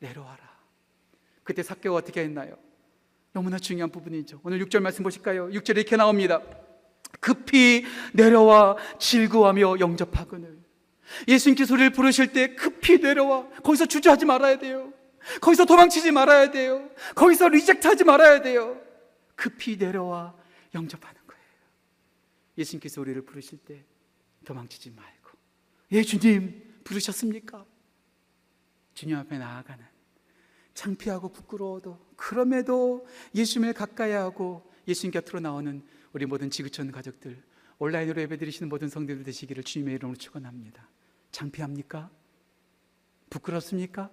내려와라. 0.00 0.58
그때 1.44 1.62
삭개오가 1.62 1.98
어떻게 1.98 2.20
했나요? 2.22 2.56
너무나 3.32 3.58
중요한 3.58 3.90
부분이죠. 3.90 4.40
오늘 4.42 4.58
6절 4.66 4.80
말씀 4.80 5.02
보실까요? 5.02 5.48
6절에 5.48 5.78
이렇게 5.78 5.96
나옵니다. 5.96 6.40
급히 7.20 7.84
내려와 8.12 8.76
질구하며 8.98 9.80
영접하거늘. 9.80 10.58
예수님께서 11.26 11.74
우리를 11.74 11.90
부르실 11.90 12.32
때 12.32 12.54
급히 12.54 12.98
내려와. 12.98 13.48
거기서 13.62 13.86
주저하지 13.86 14.26
말아야 14.26 14.58
돼요. 14.58 14.92
거기서 15.40 15.64
도망치지 15.64 16.10
말아야 16.12 16.50
돼요. 16.50 16.88
거기서 17.14 17.48
리젝트하지 17.48 18.04
말아야 18.04 18.42
돼요. 18.42 18.80
급히 19.34 19.76
내려와 19.76 20.34
영접하는 20.74 21.20
거예요. 21.26 21.42
예수님께서 22.58 23.00
우리를 23.00 23.22
부르실 23.22 23.58
때 23.58 23.84
도망치지 24.44 24.90
말고. 24.90 25.17
예, 25.92 26.02
주님, 26.02 26.80
부르셨습니까? 26.84 27.64
주님 28.94 29.16
앞에 29.16 29.38
나아가는 29.38 29.84
창피하고 30.74 31.30
부끄러워도 31.32 31.98
그럼에도 32.16 33.06
예수님을 33.34 33.72
가까이 33.72 34.12
하고 34.12 34.70
예수님 34.86 35.12
곁으로 35.12 35.40
나오는 35.40 35.84
우리 36.12 36.26
모든 36.26 36.50
지구촌 36.50 36.90
가족들 36.92 37.42
온라인으로 37.78 38.20
예배드리시는 38.22 38.68
모든 38.68 38.88
성도들 38.88 39.24
되시기를 39.24 39.62
주님의 39.62 39.96
이름으로 39.96 40.16
축원합니다. 40.16 40.88
창피합니까? 41.30 42.10
부끄럽습니까? 43.30 44.10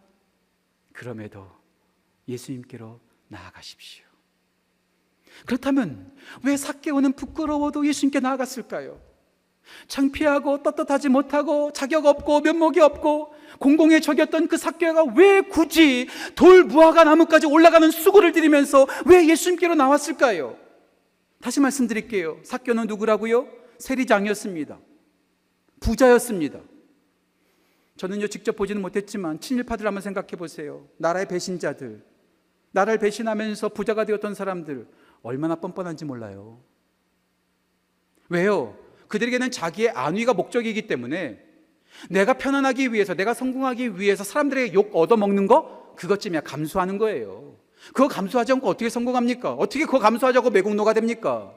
그럼에도 0.94 1.50
예수님께로 2.28 3.02
나아가십시오. 3.28 4.06
그렇다면 5.46 6.16
왜 6.44 6.56
삭개오는 6.56 7.14
부끄러워도 7.14 7.88
예수님께 7.88 8.20
나아갔을까요? 8.20 9.02
창피하고 9.88 10.63
떳떳하지 10.63 11.10
못하고 11.10 11.71
자격 11.71 12.06
없고 12.06 12.41
면목이 12.41 12.80
없고 12.80 13.34
공공의 13.60 14.01
적이었던 14.01 14.47
그 14.47 14.58
삭개가 14.58 15.06
왜 15.15 15.41
굳이 15.41 16.08
돌 16.36 16.63
무화과 16.63 17.04
나무까지 17.04 17.47
올라가는 17.47 17.89
수고를 17.91 18.32
들이면서 18.32 18.88
왜 19.06 19.28
예수님께로 19.28 19.75
나왔을까요? 19.75 20.58
다시 21.41 21.60
말씀드릴게요. 21.60 22.39
삭개는 22.43 22.88
누구라고요? 22.88 23.47
세리장이었습니다. 23.78 24.80
부자였습니다. 25.80 26.60
저는요 27.97 28.28
직접 28.28 28.56
보지는 28.56 28.82
못했지만 28.82 29.39
친일파들 29.39 29.86
한번 29.88 30.01
생각해 30.01 30.30
보세요. 30.38 30.88
나라의 30.97 31.28
배신자들, 31.28 32.04
나라를 32.71 32.99
배신하면서 32.99 33.69
부자가 33.69 34.06
되었던 34.06 34.34
사람들 34.34 34.88
얼마나 35.21 35.56
뻔뻔한지 35.56 36.04
몰라요. 36.04 36.60
왜요? 38.28 38.75
그들에게는 39.08 39.52
자기의 39.52 39.89
안위가 39.89 40.34
목적이기 40.34 40.88
때문에 40.88 41.39
내가 42.10 42.34
편안하기 42.34 42.94
위해서, 42.94 43.13
내가 43.13 43.34
성공하기 43.34 44.00
위해서 44.00 44.24
사람들에게 44.24 44.74
욕 44.74 44.96
얻어먹는 44.96 45.48
거? 45.48 45.94
그것쯤이야 45.96 46.41
감수하는 46.41 46.98
거예요. 46.98 47.56
그거 47.94 48.08
감수하지 48.08 48.54
않고 48.54 48.68
어떻게 48.68 48.89
성공합니까? 48.89 49.54
어떻게 49.54 49.86
그거 49.86 50.00
감수하자고 50.00 50.50
매국노가 50.50 50.94
됩니까? 50.94 51.54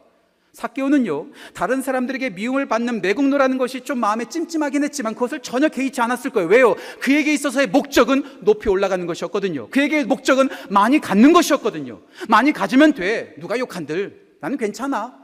사케오는요, 0.53 1.29
다른 1.55 1.83
사람들에게 1.83 2.31
미움을 2.31 2.67
받는 2.67 3.03
매국노라는 3.03 3.59
것이 3.59 3.83
좀 3.83 3.99
마음에 3.99 4.25
찜찜하긴 4.25 4.83
했지만 4.85 5.15
그것을 5.15 5.41
전혀 5.41 5.69
개의치 5.69 6.01
않았을 6.01 6.31
거예요. 6.31 6.49
왜요? 6.49 6.75
그에게 7.01 7.33
있어서의 7.35 7.69
목적은 7.69 8.41
높이 8.41 8.69
올라가는 8.69 9.05
것이었거든요. 9.07 9.69
그에게 9.69 10.05
목적은 10.05 10.49
많이 10.71 11.01
갖는 11.01 11.33
것이었거든요. 11.33 12.01
많이 12.29 12.53
가지면 12.53 12.95
돼. 12.95 13.35
누가 13.39 13.59
욕한들. 13.59 14.37
나는 14.41 14.57
괜찮아. 14.57 15.19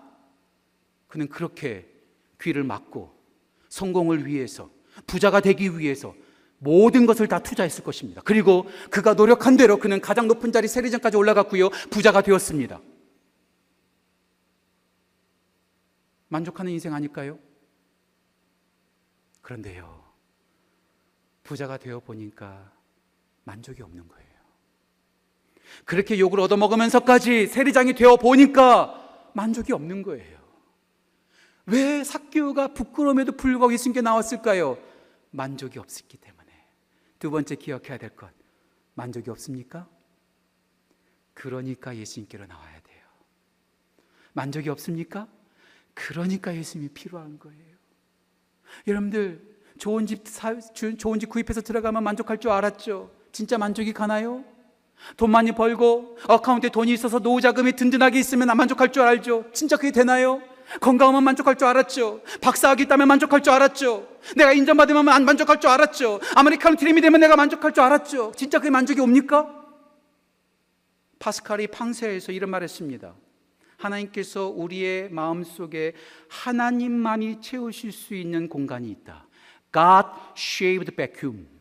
그는 1.08 1.28
그렇게 1.28 1.86
귀를 2.40 2.64
막고 2.64 3.14
성공을 3.68 4.26
위해서 4.26 4.70
부자가 5.06 5.40
되기 5.40 5.78
위해서 5.78 6.14
모든 6.58 7.04
것을 7.06 7.28
다 7.28 7.40
투자했을 7.40 7.84
것입니다. 7.84 8.22
그리고 8.24 8.66
그가 8.90 9.14
노력한 9.14 9.56
대로 9.56 9.78
그는 9.78 10.00
가장 10.00 10.28
높은 10.28 10.52
자리 10.52 10.68
세리장까지 10.68 11.16
올라갔고요. 11.16 11.68
부자가 11.90 12.22
되었습니다. 12.22 12.80
만족하는 16.28 16.72
인생 16.72 16.94
아닐까요? 16.94 17.38
그런데요. 19.42 20.02
부자가 21.42 21.76
되어 21.76 22.00
보니까 22.00 22.72
만족이 23.44 23.82
없는 23.82 24.08
거예요. 24.08 24.24
그렇게 25.84 26.18
욕을 26.18 26.40
얻어먹으면서까지 26.40 27.46
세리장이 27.46 27.94
되어 27.94 28.16
보니까 28.16 29.30
만족이 29.34 29.72
없는 29.72 30.02
거예요. 30.02 30.43
왜 31.66 32.04
삭개오가 32.04 32.68
부끄러움에도 32.68 33.32
불구하고 33.32 33.72
예수님께 33.72 34.02
나왔을까요? 34.02 34.78
만족이 35.30 35.78
없었기 35.78 36.18
때문에. 36.18 36.44
두 37.18 37.30
번째 37.30 37.54
기억해야 37.56 37.98
될 37.98 38.10
것. 38.10 38.30
만족이 38.94 39.30
없습니까? 39.30 39.88
그러니까 41.32 41.96
예수님께로 41.96 42.46
나와야 42.46 42.80
돼요. 42.80 43.02
만족이 44.34 44.68
없습니까? 44.68 45.26
그러니까 45.94 46.54
예수님이 46.54 46.90
필요한 46.90 47.38
거예요. 47.38 47.74
여러분들 48.86 49.54
좋은 49.78 50.06
집 50.06 50.28
사, 50.28 50.58
좋은 50.58 51.18
집 51.18 51.28
구입해서 51.28 51.60
들어가면 51.60 52.04
만족할 52.04 52.38
줄 52.38 52.50
알았죠? 52.50 53.10
진짜 53.32 53.58
만족이 53.58 53.92
가나요? 53.92 54.44
돈 55.16 55.30
많이 55.30 55.52
벌고 55.52 56.18
account에 56.28 56.70
돈이 56.70 56.92
있어서 56.92 57.18
노후 57.18 57.40
자금이 57.40 57.72
든든하게 57.72 58.18
있으면 58.18 58.56
만족할 58.56 58.92
줄 58.92 59.02
알죠? 59.02 59.46
진짜 59.52 59.76
그게 59.76 59.90
되나요? 59.90 60.42
건강하면 60.80 61.24
만족할 61.24 61.56
줄 61.56 61.68
알았죠. 61.68 62.22
박사학위 62.40 62.82
있다면 62.84 63.08
만족할 63.08 63.42
줄 63.42 63.52
알았죠. 63.52 64.08
내가 64.36 64.52
인정받으면 64.52 65.08
안 65.08 65.24
만족할 65.24 65.60
줄 65.60 65.70
알았죠. 65.70 66.20
아메리칸 66.34 66.76
드림이 66.76 67.00
되면 67.00 67.20
내가 67.20 67.36
만족할 67.36 67.72
줄 67.72 67.82
알았죠. 67.82 68.32
진짜 68.36 68.58
그게 68.58 68.70
만족이 68.70 69.00
옵니까? 69.00 69.62
파스칼이 71.18 71.68
팡세에서 71.68 72.32
이런 72.32 72.50
말 72.50 72.62
했습니다. 72.62 73.14
하나님께서 73.76 74.48
우리의 74.48 75.10
마음 75.10 75.44
속에 75.44 75.94
하나님만이 76.28 77.40
채우실 77.40 77.92
수 77.92 78.14
있는 78.14 78.48
공간이 78.48 78.90
있다. 78.90 79.26
God 79.72 80.08
shaped 80.36 80.94
vacuum. 80.96 81.53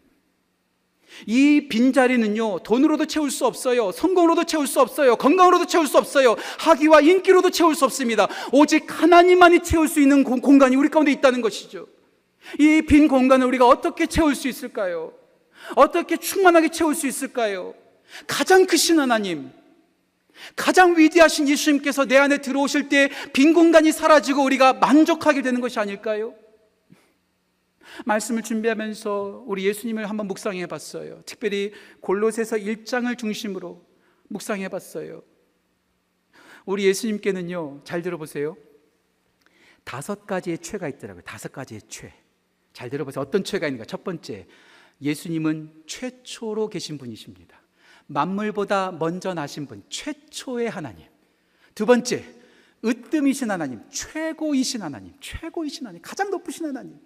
이 1.25 1.67
빈자리는요, 1.69 2.59
돈으로도 2.59 3.05
채울 3.05 3.31
수 3.31 3.45
없어요. 3.45 3.91
성공으로도 3.91 4.43
채울 4.45 4.67
수 4.67 4.79
없어요. 4.81 5.15
건강으로도 5.15 5.65
채울 5.65 5.87
수 5.87 5.97
없어요. 5.97 6.35
학위와 6.59 7.01
인기로도 7.01 7.49
채울 7.51 7.75
수 7.75 7.85
없습니다. 7.85 8.27
오직 8.51 8.85
하나님만이 9.01 9.61
채울 9.61 9.87
수 9.87 10.01
있는 10.01 10.23
공간이 10.23 10.75
우리 10.75 10.89
가운데 10.89 11.11
있다는 11.11 11.41
것이죠. 11.41 11.87
이 12.59 12.81
빈 12.87 13.07
공간을 13.07 13.47
우리가 13.47 13.67
어떻게 13.67 14.05
채울 14.05 14.35
수 14.35 14.47
있을까요? 14.47 15.13
어떻게 15.75 16.17
충만하게 16.17 16.69
채울 16.69 16.93
수 16.93 17.07
있을까요? 17.07 17.73
가장 18.27 18.65
크신 18.65 18.99
하나님, 18.99 19.49
가장 20.55 20.97
위대하신 20.97 21.47
예수님께서 21.47 22.05
내 22.05 22.17
안에 22.17 22.39
들어오실 22.39 22.89
때 22.89 23.09
빈 23.31 23.53
공간이 23.53 23.91
사라지고 23.91 24.43
우리가 24.43 24.73
만족하게 24.73 25.41
되는 25.41 25.61
것이 25.61 25.79
아닐까요? 25.79 26.33
말씀을 28.05 28.43
준비하면서 28.43 29.43
우리 29.47 29.65
예수님을 29.65 30.09
한번 30.09 30.27
묵상해 30.27 30.65
봤어요. 30.67 31.21
특별히 31.25 31.73
골로새서 32.01 32.57
1장을 32.57 33.17
중심으로 33.17 33.85
묵상해 34.29 34.69
봤어요. 34.69 35.23
우리 36.65 36.85
예수님께는요, 36.85 37.81
잘 37.83 38.01
들어보세요. 38.01 38.55
다섯 39.83 40.25
가지의 40.25 40.59
죄가 40.59 40.87
있더라고요. 40.87 41.23
다섯 41.23 41.51
가지의 41.51 41.81
죄. 41.87 42.13
잘 42.71 42.89
들어보세요. 42.89 43.21
어떤 43.21 43.43
죄가 43.43 43.67
있는가? 43.67 43.85
첫 43.85 44.03
번째, 44.03 44.47
예수님은 45.01 45.83
최초로 45.85 46.69
계신 46.69 46.97
분이십니다. 46.97 47.61
만물보다 48.07 48.91
먼저 48.91 49.33
나신 49.33 49.65
분, 49.65 49.83
최초의 49.89 50.69
하나님. 50.69 51.05
두 51.75 51.85
번째, 51.85 52.23
으뜸이신 52.85 53.49
하나님, 53.49 53.81
최고이신 53.89 54.81
하나님, 54.81 55.13
최고이신 55.19 55.85
하나님, 55.85 56.01
가장 56.01 56.29
높으신 56.29 56.65
하나님. 56.65 56.99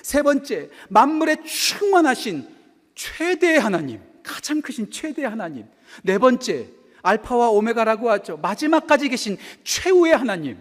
세 0.00 0.22
번째, 0.22 0.70
만물에 0.88 1.42
충만하신 1.44 2.48
최대 2.94 3.56
하나님, 3.56 4.00
가장 4.22 4.60
크신 4.62 4.90
최대 4.90 5.24
하나님. 5.24 5.66
네 6.02 6.18
번째, 6.18 6.68
알파와 7.02 7.50
오메가라고 7.50 8.10
하죠. 8.10 8.36
마지막까지 8.38 9.08
계신 9.08 9.36
최후의 9.64 10.16
하나님. 10.16 10.58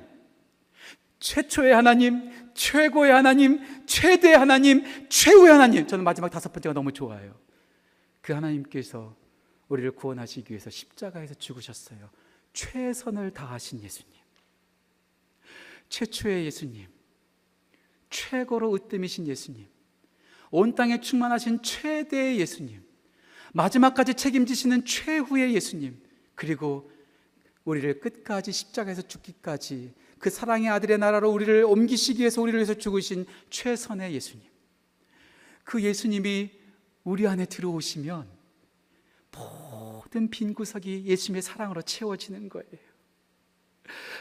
최초의 1.20 1.74
하나님, 1.74 2.32
최고의 2.56 3.12
하나님, 3.12 3.86
최대 3.86 4.34
하나님, 4.34 4.84
최후의 5.08 5.52
하나님. 5.52 5.88
저는 5.88 6.04
마지막 6.04 6.30
다섯 6.30 6.52
번째가 6.52 6.74
너무 6.74 6.91
좋아요. 6.91 7.39
그 8.22 8.34
하나님께서 8.34 9.15
우리를 9.67 9.91
구원하시기 9.91 10.52
위해서 10.52 10.70
십자가에서 10.70 11.36
죽으셨어요. 11.36 12.10
최선을 12.54 13.32
다하신 13.32 13.82
예수님. 13.84 14.12
최초의 15.89 16.46
예수님. 16.46 16.88
최고로 18.12 18.74
으뜸이신 18.76 19.28
예수님. 19.28 19.65
온 20.52 20.76
땅에 20.76 21.02
충만하신 21.02 21.63
최대의 21.63 22.39
예수님. 22.39 22.84
마지막까지 23.54 24.13
책임지시는 24.13 24.86
최후의 24.86 25.56
예수님. 25.56 26.00
그리고 26.36 26.91
우리를 27.63 28.00
끝까지 28.00 28.52
십자가에서 28.52 29.02
죽기까지 29.04 29.93
그 30.19 30.30
사랑의 30.30 30.69
아들의 30.69 31.00
나라로 31.00 31.32
우리를 31.32 31.63
옮기시기 31.63 32.19
위해서 32.19 32.41
우리를 32.41 32.58
위해서 32.60 32.74
죽으신 32.76 33.26
최선의 33.50 34.13
예수님. 34.13 34.45
그 35.63 35.82
예수님이 35.82 36.52
우리 37.04 37.28
안에 37.28 37.45
들어오시면 37.45 38.28
모든 39.32 40.30
빈 40.30 40.54
구석이 40.54 41.06
예수님의 41.06 41.41
사랑으로 41.41 41.82
채워지는 41.82 42.50
거예요. 42.50 42.90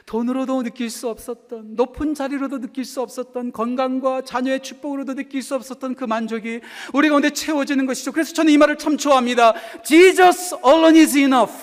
돈으로도 0.06 0.62
느낄 0.62 0.90
수 0.90 1.08
없었던 1.08 1.76
높은 1.76 2.14
자리로도 2.14 2.60
느낄 2.60 2.84
수 2.84 3.00
없었던 3.00 3.52
건강과 3.52 4.22
자녀의 4.22 4.62
축복으로도 4.62 5.14
느낄 5.14 5.42
수 5.42 5.54
없었던 5.54 5.94
그 5.94 6.04
만족이 6.04 6.60
우리 6.92 7.08
가운데 7.08 7.30
채워지는 7.30 7.86
것이죠. 7.86 8.12
그래서 8.12 8.32
저는 8.32 8.52
이 8.52 8.58
말을 8.58 8.78
참 8.78 8.96
좋아합니다. 8.96 9.54
Jesus 9.84 10.54
alone 10.64 10.98
is 10.98 11.16
enough. 11.16 11.54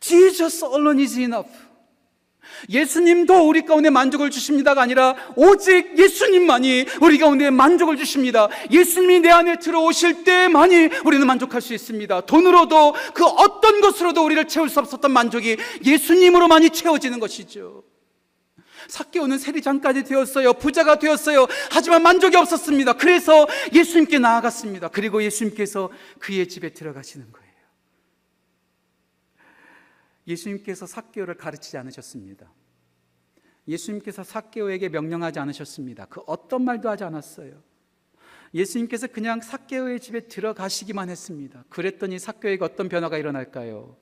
Jesus 0.00 0.64
alone 0.64 1.00
is 1.02 1.18
enough. 1.18 1.50
예수님도 2.68 3.48
우리 3.48 3.64
가운데 3.64 3.90
만족을 3.90 4.30
주십니다가 4.30 4.82
아니라 4.82 5.14
오직 5.36 5.98
예수님만이 5.98 6.86
우리 7.00 7.18
가운데 7.18 7.50
만족을 7.50 7.96
주십니다. 7.96 8.48
예수님이 8.70 9.20
내 9.20 9.30
안에 9.30 9.58
들어오실 9.58 10.24
때만이 10.24 10.90
우리는 11.04 11.26
만족할 11.26 11.60
수 11.60 11.74
있습니다. 11.74 12.22
돈으로도 12.22 12.94
그 13.14 13.24
어떤 13.24 13.80
것으로도 13.80 14.24
우리를 14.24 14.46
채울 14.48 14.68
수 14.68 14.80
없었던 14.80 15.10
만족이 15.10 15.56
예수님으로만이 15.84 16.70
채워지는 16.70 17.20
것이죠. 17.20 17.84
삭개오는 18.88 19.38
세리장까지 19.38 20.04
되었어요. 20.04 20.54
부자가 20.54 20.98
되었어요. 20.98 21.46
하지만 21.70 22.02
만족이 22.02 22.36
없었습니다. 22.36 22.94
그래서 22.94 23.46
예수님께 23.72 24.18
나아갔습니다. 24.18 24.88
그리고 24.88 25.22
예수님께서 25.22 25.90
그의 26.18 26.48
집에 26.48 26.70
들어가시는 26.70 27.32
거예요. 27.32 27.43
예수님께서 30.26 30.86
삭개오를 30.86 31.36
가르치지 31.36 31.76
않으셨습니다. 31.76 32.52
예수님께서 33.66 34.24
삭개오에게 34.24 34.88
명령하지 34.90 35.38
않으셨습니다. 35.38 36.06
그 36.06 36.20
어떤 36.26 36.64
말도 36.64 36.88
하지 36.88 37.04
않았어요. 37.04 37.62
예수님께서 38.52 39.08
그냥 39.08 39.40
삭개오의 39.40 40.00
집에 40.00 40.20
들어가시기만 40.20 41.10
했습니다. 41.10 41.64
그랬더니 41.68 42.18
삭개오에게 42.18 42.64
어떤 42.64 42.88
변화가 42.88 43.18
일어날까요? 43.18 43.96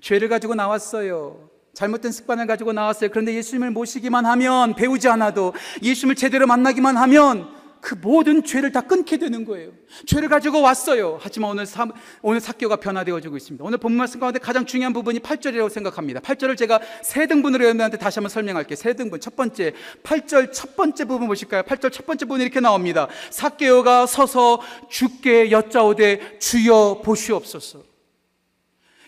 죄를 0.00 0.28
가지고 0.28 0.54
나왔어요. 0.54 1.50
잘못된 1.72 2.10
습관을 2.10 2.46
가지고 2.46 2.72
나왔어요. 2.72 3.10
그런데 3.10 3.34
예수님을 3.34 3.70
모시기만 3.70 4.26
하면 4.26 4.74
배우지 4.74 5.08
않아도 5.08 5.54
예수님을 5.82 6.16
제대로 6.16 6.46
만나기만 6.46 6.96
하면 6.96 7.55
그 7.86 7.94
모든 7.94 8.42
죄를 8.42 8.72
다 8.72 8.80
끊게 8.80 9.16
되는 9.16 9.44
거예요. 9.44 9.70
죄를 10.06 10.28
가지고 10.28 10.60
왔어요. 10.60 11.20
하지만 11.22 11.52
오늘 11.52 11.66
사, 11.66 11.86
오늘 12.20 12.40
사교가 12.40 12.74
변화되어지고 12.74 13.36
있습니다. 13.36 13.64
오늘 13.64 13.78
본 13.78 13.92
말씀 13.92 14.18
가운데 14.18 14.40
가장 14.40 14.66
중요한 14.66 14.92
부분이 14.92 15.20
8절이라고 15.20 15.70
생각합니다. 15.70 16.18
8절을 16.18 16.56
제가 16.56 16.80
세 17.04 17.28
등분으로 17.28 17.62
여러분한테 17.62 17.96
다시 17.96 18.18
한번 18.18 18.30
설명할게요. 18.30 18.74
세 18.74 18.94
등분. 18.94 19.20
첫 19.20 19.36
번째, 19.36 19.72
8절 20.02 20.52
첫 20.52 20.74
번째 20.74 21.04
부분 21.04 21.28
보실까요? 21.28 21.62
8절 21.62 21.92
첫 21.92 22.06
번째 22.06 22.24
부분이 22.24 22.42
이렇게 22.42 22.58
나옵니다. 22.58 23.06
사개오가 23.30 24.06
서서 24.06 24.60
주께 24.90 25.52
여짜오되 25.52 26.40
주여 26.40 27.02
보시옵소서. 27.04 27.84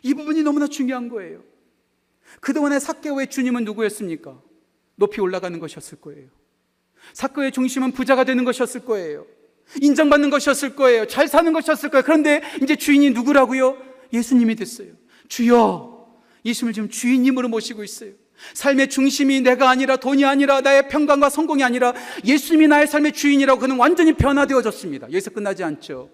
이 0.05 0.15
부분이 0.15 0.45
너무나 0.45 0.69
중요한 0.69 1.09
거예요. 1.09 1.43
그동안의 2.39 2.79
사개오의 2.79 3.27
주님은 3.27 3.65
누구였습니까? 3.65 4.41
높이 4.95 5.21
올라가는 5.21 5.59
것이었을 5.59 6.01
거예요. 6.01 6.38
사건의 7.13 7.53
중심은 7.53 7.93
부자가 7.93 8.25
되는 8.25 8.45
것이었을 8.45 8.85
거예요. 8.85 9.27
인정받는 9.81 10.31
것이었을 10.31 10.77
거예요. 10.77 11.07
잘 11.07 11.29
사는 11.29 11.53
것이었을 11.53 11.91
거예요. 11.91 12.03
그런데 12.03 12.43
이제 12.63 12.77
주인이 12.77 13.11
누구라고요? 13.11 13.77
예수님이 14.13 14.55
됐어요. 14.57 14.89
주여. 15.29 16.07
예수님을 16.45 16.73
지금 16.73 16.89
주인님으로 16.89 17.49
모시고 17.49 17.85
있어요. 17.85 18.13
삶의 18.55 18.89
중심이 18.89 19.41
내가 19.41 19.69
아니라 19.69 19.97
돈이 19.97 20.25
아니라 20.25 20.61
나의 20.61 20.89
평강과 20.89 21.29
성공이 21.29 21.63
아니라 21.65 21.93
예수님이 22.25 22.69
나의 22.69 22.87
삶의 22.87 23.13
주인이라고 23.13 23.61
그는 23.61 23.77
완전히 23.77 24.13
변화되어졌습니다. 24.13 25.09
여기서 25.09 25.31
끝나지 25.31 25.65
않죠. 25.65 26.11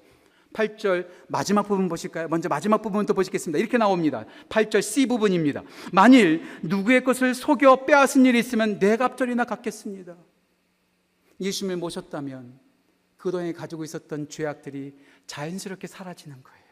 8절 0.55 1.07
마지막 1.27 1.67
부분 1.67 1.89
보실까요? 1.89 2.29
먼저 2.29 2.49
마지막 2.49 2.81
부분부터 2.81 3.13
보시겠습니다. 3.13 3.59
이렇게 3.59 3.77
나옵니다. 3.77 4.25
8절 4.49 4.83
C 4.83 5.07
부분입니다. 5.07 5.63
만일 5.93 6.43
누구의 6.63 7.05
것을 7.05 7.35
속여 7.35 7.85
빼앗은 7.85 8.25
일이 8.25 8.39
있으면 8.39 8.79
내 8.79 8.97
갑절이나 8.97 9.45
갖겠습니다. 9.45 10.17
예수님을 11.45 11.77
모셨다면 11.77 12.59
그동안에 13.17 13.53
가지고 13.53 13.85
있었던 13.85 14.29
죄악들이 14.29 14.95
자연스럽게 15.27 15.87
사라지는 15.87 16.43
거예요. 16.43 16.65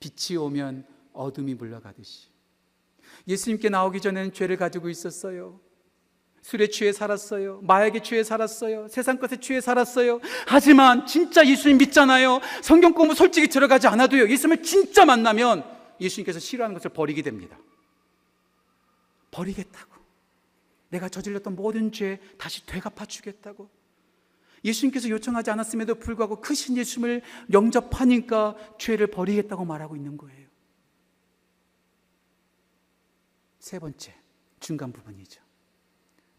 빛이 0.00 0.36
오면 0.38 0.86
어둠이 1.12 1.54
물러가듯이. 1.54 2.28
예수님께 3.28 3.68
나오기 3.68 4.00
전에는 4.00 4.32
죄를 4.32 4.56
가지고 4.56 4.88
있었어요. 4.88 5.60
술에 6.42 6.68
취해 6.68 6.92
살았어요. 6.92 7.60
마약에 7.62 8.02
취해 8.02 8.22
살았어요. 8.22 8.88
세상 8.88 9.18
것에 9.18 9.38
취해 9.40 9.60
살았어요. 9.60 10.20
하지만 10.46 11.06
진짜 11.06 11.46
예수님 11.46 11.78
믿잖아요. 11.78 12.40
성경 12.62 12.92
공부 12.92 13.14
솔직히 13.14 13.48
들어가지 13.48 13.86
않아도요. 13.86 14.28
예수님을 14.28 14.62
진짜 14.62 15.04
만나면 15.04 15.64
예수님께서 16.00 16.38
싫어하는 16.40 16.74
것을 16.74 16.90
버리게 16.90 17.22
됩니다. 17.22 17.56
버리겠다고. 19.30 19.93
내가 20.94 21.08
저질렀던 21.08 21.56
모든 21.56 21.90
죄 21.90 22.20
다시 22.38 22.64
되갚아 22.66 23.04
주겠다고. 23.06 23.68
예수님께서 24.64 25.08
요청하지 25.08 25.50
않았음에도 25.50 25.96
불구하고 25.96 26.40
크신 26.40 26.76
예수님을 26.76 27.22
영접하니까 27.52 28.56
죄를 28.78 29.08
버리겠다고 29.08 29.64
말하고 29.64 29.96
있는 29.96 30.16
거예요. 30.16 30.48
세 33.58 33.78
번째, 33.78 34.14
중간 34.60 34.92
부분이죠. 34.92 35.42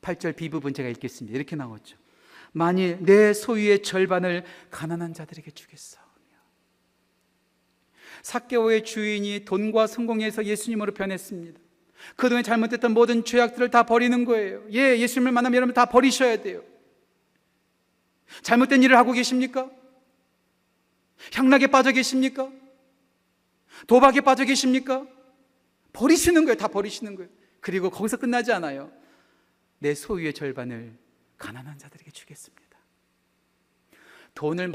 8절 0.01 0.35
B 0.35 0.49
부분 0.49 0.73
제가 0.73 0.89
읽겠습니다. 0.89 1.35
이렇게 1.35 1.55
나왔죠. 1.55 1.97
만일 2.51 2.99
내 3.01 3.33
소유의 3.33 3.83
절반을 3.83 4.45
가난한 4.71 5.13
자들에게 5.13 5.51
주겠사오며. 5.51 6.05
사개오의 8.21 8.85
주인이 8.85 9.43
돈과 9.45 9.87
성공에서 9.87 10.45
예수님으로 10.45 10.93
변했습니다. 10.93 11.64
그동안 12.15 12.43
잘못했던 12.43 12.93
모든 12.93 13.23
죄악들을 13.23 13.69
다 13.69 13.83
버리는 13.83 14.25
거예요. 14.25 14.63
예, 14.71 14.99
예수님을 14.99 15.31
만나면 15.31 15.55
여러분 15.55 15.73
다 15.73 15.85
버리셔야 15.85 16.41
돼요. 16.41 16.63
잘못된 18.41 18.83
일을 18.83 18.97
하고 18.97 19.11
계십니까? 19.11 19.69
향락에 21.33 21.67
빠져 21.67 21.91
계십니까? 21.91 22.51
도박에 23.87 24.21
빠져 24.21 24.45
계십니까? 24.45 25.05
버리시는 25.93 26.45
거예요. 26.45 26.57
다 26.57 26.67
버리시는 26.67 27.15
거예요. 27.15 27.29
그리고 27.61 27.89
거기서 27.89 28.17
끝나지 28.17 28.51
않아요. 28.51 28.91
내 29.79 29.93
소유의 29.93 30.33
절반을 30.33 30.97
가난한 31.37 31.77
자들에게 31.77 32.11
주겠습니다. 32.11 32.65
돈을 34.33 34.71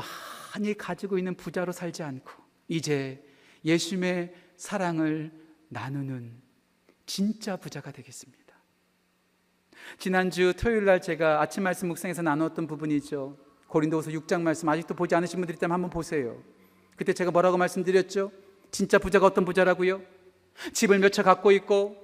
많이 0.55 0.75
가지고 0.75 1.19
있는 1.19 1.35
부자로 1.35 1.73
살지 1.73 2.03
않고 2.03 2.33
이제 2.69 3.23
예수님의 3.65 4.35
사랑을 4.57 5.31
나누는 5.69 6.50
진짜 7.11 7.57
부자가 7.57 7.91
되겠습니다. 7.91 8.55
지난주 9.99 10.55
토요일 10.57 10.85
날 10.85 11.03
제가 11.03 11.41
아침 11.41 11.65
말씀 11.65 11.89
묵상에서 11.89 12.23
나누었던 12.23 12.69
부분이죠. 12.69 13.37
고린도후서 13.67 14.13
6장 14.13 14.43
말씀 14.43 14.69
아직도 14.69 14.95
보지 14.95 15.17
않으신 15.17 15.41
분들 15.41 15.57
있다면 15.57 15.75
한번 15.75 15.91
보세요. 15.91 16.41
그때 16.95 17.13
제가 17.13 17.33
뭐라고 17.33 17.57
말씀드렸죠? 17.57 18.31
진짜 18.71 18.99
부자가 19.01 19.27
어떤 19.27 19.45
부자라고요? 19.45 20.03
집을 20.73 21.01
몇 21.01 21.11
채 21.11 21.25
갖고 21.25 21.51
있고 21.51 21.97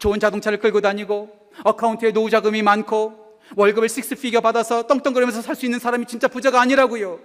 좋은 0.00 0.18
자동차를 0.18 0.58
끌고 0.58 0.80
다니고 0.80 1.52
어카운트에 1.62 2.10
노후 2.10 2.28
자금이 2.28 2.62
많고 2.62 3.38
월급을 3.54 3.88
식스 3.88 4.16
피겨 4.16 4.40
받아서 4.40 4.88
떵떵거리면서 4.88 5.40
살 5.40 5.54
수 5.54 5.66
있는 5.66 5.78
사람이 5.78 6.06
진짜 6.06 6.26
부자가 6.26 6.60
아니라고요. 6.60 7.20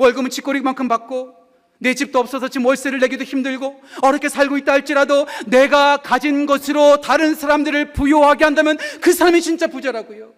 월급은 0.00 0.30
치꼬리만큼 0.30 0.88
받고 0.88 1.45
내 1.78 1.94
집도 1.94 2.18
없어서 2.18 2.48
지금 2.48 2.66
월세를 2.66 2.98
내기도 3.00 3.24
힘들고 3.24 3.80
어렵게 4.02 4.28
살고 4.28 4.56
있다 4.58 4.72
할지라도 4.72 5.26
내가 5.46 5.98
가진 5.98 6.46
것으로 6.46 7.00
다른 7.00 7.34
사람들을 7.34 7.92
부유하게 7.92 8.44
한다면 8.44 8.78
그 9.00 9.12
사람이 9.12 9.42
진짜 9.42 9.66
부자라고요. 9.66 10.32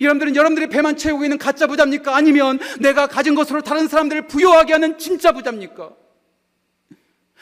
여러분들은 0.00 0.36
여러분들의 0.36 0.68
배만 0.68 0.96
채우고 0.96 1.24
있는 1.24 1.38
가짜 1.38 1.66
부자입니까? 1.66 2.14
아니면 2.14 2.58
내가 2.78 3.06
가진 3.06 3.34
것으로 3.34 3.62
다른 3.62 3.88
사람들을 3.88 4.28
부유하게 4.28 4.74
하는 4.74 4.98
진짜 4.98 5.32
부자입니까? 5.32 5.90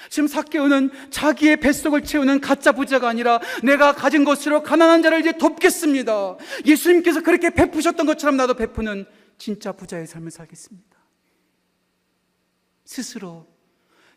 지금 0.09 0.29
사케오는 0.29 0.90
자기의 1.11 1.59
뱃속을 1.59 2.05
채우는 2.05 2.40
가짜 2.40 2.72
부자가 2.72 3.09
아니라 3.09 3.40
내가 3.62 3.92
가진 3.92 4.24
것으로 4.24 4.62
가난한 4.62 5.03
자를 5.03 5.20
이제 5.20 5.33
돕겠습니다. 5.33 6.37
예수님께서 6.64 7.20
그렇게 7.22 7.51
베푸셨던 7.51 8.07
것처럼 8.07 8.37
나도 8.37 8.55
베푸는 8.55 9.05
진짜 9.37 9.72
부자의 9.72 10.07
삶을 10.07 10.31
살겠습니다. 10.31 10.88
스스로 12.88 13.46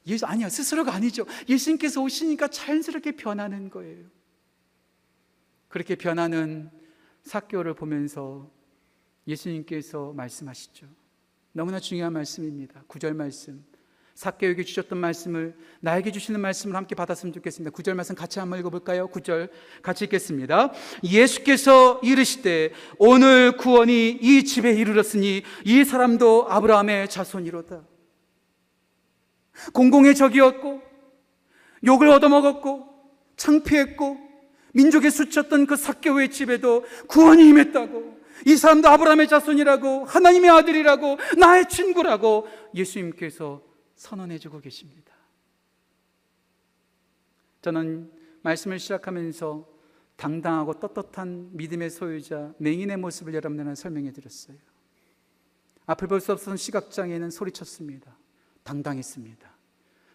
예수 0.07 0.25
아니야 0.25 0.47
스스로가 0.47 0.93
아니죠. 0.93 1.25
예수님께서 1.49 2.01
오시니까 2.01 2.47
자연스럽게 2.47 3.17
변하는 3.17 3.69
거예요. 3.69 4.05
그렇게 5.67 5.95
변하는 5.95 6.71
사교를 7.23 7.73
보면서 7.73 8.49
예수님께서 9.27 10.13
말씀하시죠. 10.13 10.87
너무나 11.51 11.81
중요한 11.81 12.13
말씀입니다. 12.13 12.85
구절 12.87 13.13
말씀. 13.13 13.61
사교에게 14.15 14.63
주셨던 14.63 14.97
말씀을 14.97 15.57
나에게 15.81 16.11
주시는 16.13 16.39
말씀을 16.39 16.77
함께 16.77 16.95
받았으면 16.95 17.33
좋겠습니다. 17.33 17.71
구절 17.71 17.95
말씀 17.95 18.15
같이 18.15 18.39
한번 18.39 18.57
읽어볼까요? 18.59 19.07
구절 19.09 19.49
같이 19.81 20.05
읽겠습니다. 20.05 20.71
예수께서 21.03 21.99
이르시되 22.03 22.71
오늘 22.97 23.57
구원이 23.57 24.19
이 24.21 24.45
집에 24.45 24.71
이르렀으니 24.71 25.43
이 25.65 25.83
사람도 25.83 26.49
아브라함의 26.49 27.09
자손이로다. 27.09 27.90
공공의 29.73 30.15
적이었고 30.15 30.81
욕을 31.85 32.09
얻어먹었고 32.09 32.89
창피했고 33.35 34.17
민족에 34.73 35.09
수쳤던 35.09 35.65
그 35.65 35.75
사개오의 35.75 36.31
집에도 36.31 36.85
구원이 37.07 37.47
임했다고 37.49 38.21
이 38.47 38.55
사람도 38.55 38.87
아브라함의 38.87 39.27
자손이라고 39.27 40.05
하나님의 40.05 40.49
아들이라고 40.49 41.17
나의 41.37 41.67
친구라고 41.69 42.47
예수님께서 42.73 43.61
선언해주고 43.95 44.61
계십니다. 44.61 45.11
저는 47.61 48.11
말씀을 48.41 48.79
시작하면서 48.79 49.67
당당하고 50.15 50.79
떳떳한 50.79 51.49
믿음의 51.53 51.89
소유자 51.89 52.53
맹인의 52.57 52.97
모습을 52.97 53.33
여러분들한테 53.33 53.79
설명해 53.79 54.11
드렸어요. 54.11 54.57
앞을 55.85 56.07
볼 56.07 56.19
수 56.19 56.31
없었던 56.31 56.57
시각장애는 56.57 57.29
소리쳤습니다. 57.31 58.15
당당했습니다. 58.63 59.49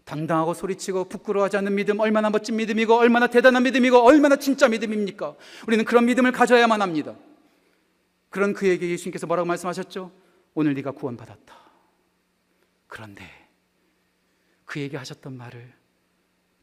당당하고 0.04 0.54
소리치고 0.54 1.08
부끄러워하지 1.08 1.56
않는 1.58 1.74
믿음 1.74 1.98
얼마나 1.98 2.30
멋진 2.30 2.56
믿음이고 2.56 2.94
얼마나 2.94 3.26
대단한 3.26 3.64
믿음이고 3.64 3.98
얼마나 3.98 4.36
진짜 4.36 4.68
믿음입니까? 4.68 5.34
우리는 5.66 5.84
그런 5.84 6.06
믿음을 6.06 6.30
가져야만 6.30 6.80
합니다. 6.80 7.16
그런 8.30 8.52
그에게 8.52 8.88
예수님께서 8.90 9.26
뭐라고 9.26 9.46
말씀하셨죠? 9.48 10.12
오늘 10.54 10.74
네가 10.74 10.92
구원받았다. 10.92 11.56
그런데 12.86 13.24
그에게 14.64 14.96
하셨던 14.96 15.36
말을 15.36 15.72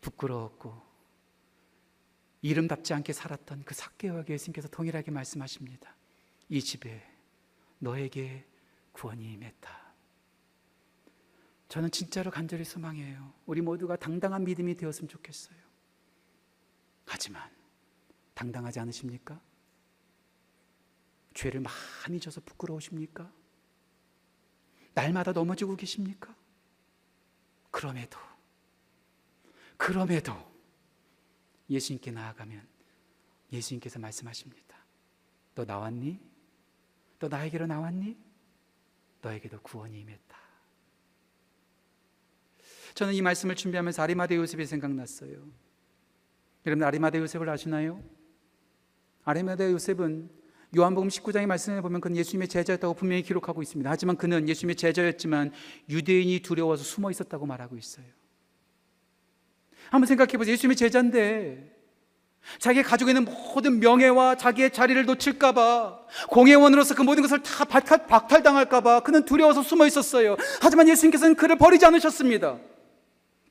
부끄러웠고 0.02 0.82
이름답지 2.42 2.94
않게 2.94 3.14
살았던 3.14 3.64
그 3.66 3.74
삭개와에게 3.74 4.34
예수님께서 4.34 4.68
동일하게 4.70 5.12
말씀하십니다. 5.12 5.96
이 6.50 6.62
집에 6.62 7.02
너에게 7.80 8.46
구원이 8.92 9.34
임했다. 9.34 9.83
저는 11.74 11.90
진짜로 11.90 12.30
간절히 12.30 12.64
소망해요. 12.64 13.34
우리 13.48 13.60
모두가 13.60 13.96
당당한 13.96 14.44
믿음이 14.44 14.78
되었으면 14.78 15.10
좋겠어요. 15.10 15.58
하지만 17.04 17.50
당당하지 18.36 18.80
않으십니까? 18.80 19.42
죄를 21.34 21.62
많이 21.62 22.20
져서 22.20 22.42
부끄러우십니까? 22.42 23.34
날마다 24.94 25.32
넘어지고 25.32 25.76
계십니까? 25.76 26.36
그럼에도 27.72 28.20
그럼에도 29.76 30.32
예수님께 31.72 32.12
나아가면 32.12 32.68
예수님께서 33.52 33.98
말씀하십니다. 33.98 34.78
너 35.56 35.66
나왔니? 35.66 36.20
너 37.18 37.28
나에게로 37.28 37.66
나왔니? 37.66 38.16
너에게도 39.24 39.60
구원이 39.62 40.02
임했다. 40.02 40.53
저는 42.94 43.14
이 43.14 43.22
말씀을 43.22 43.56
준비하면서 43.56 44.02
아리마대 44.02 44.36
요셉이 44.36 44.66
생각났어요. 44.66 45.32
여러분 46.66 46.84
아리마대 46.84 47.20
요셉을 47.20 47.50
아시나요? 47.50 48.04
아리마대 49.24 49.72
요셉은 49.72 50.30
요한복음 50.76 51.10
19장의 51.10 51.46
말씀에 51.46 51.82
보면 51.82 52.02
그는 52.02 52.18
예수님의 52.18 52.48
제자였다고 52.48 52.94
분명히 52.96 53.22
기록하고 53.22 53.62
있습니다. 53.62 53.90
하지만 53.90 54.16
그는 54.18 54.50
예수님의 54.50 54.76
제자였지만 54.76 55.52
유대인이 55.90 56.40
두려워서 56.40 56.84
숨어 56.84 57.12
있었다고 57.12 57.46
말하고 57.46 57.78
있어요. 57.78 58.06
한번 59.90 60.08
생각해 60.08 60.38
보세요. 60.38 60.54
예수님의 60.54 60.76
제자인데 60.76 61.72
자기의 62.60 62.84
가지고 62.84 63.10
있는 63.12 63.26
모든 63.26 63.80
명예와 63.80 64.36
자기의 64.36 64.72
자리를 64.72 65.06
놓칠까봐 65.06 66.08
공회원으로서 66.30 66.96
그 66.96 67.02
모든 67.04 67.22
것을 67.22 67.42
다 67.42 67.64
박탈, 67.66 68.08
박탈당할까봐 68.08 69.02
그는 69.02 69.26
두려워서 69.26 69.62
숨어 69.62 69.86
있었어요. 69.86 70.36
하지만 70.62 70.88
예수님께서는 70.90 71.36
그를 71.36 71.56
버리지 71.58 71.86
않으셨습니다. 71.86 72.60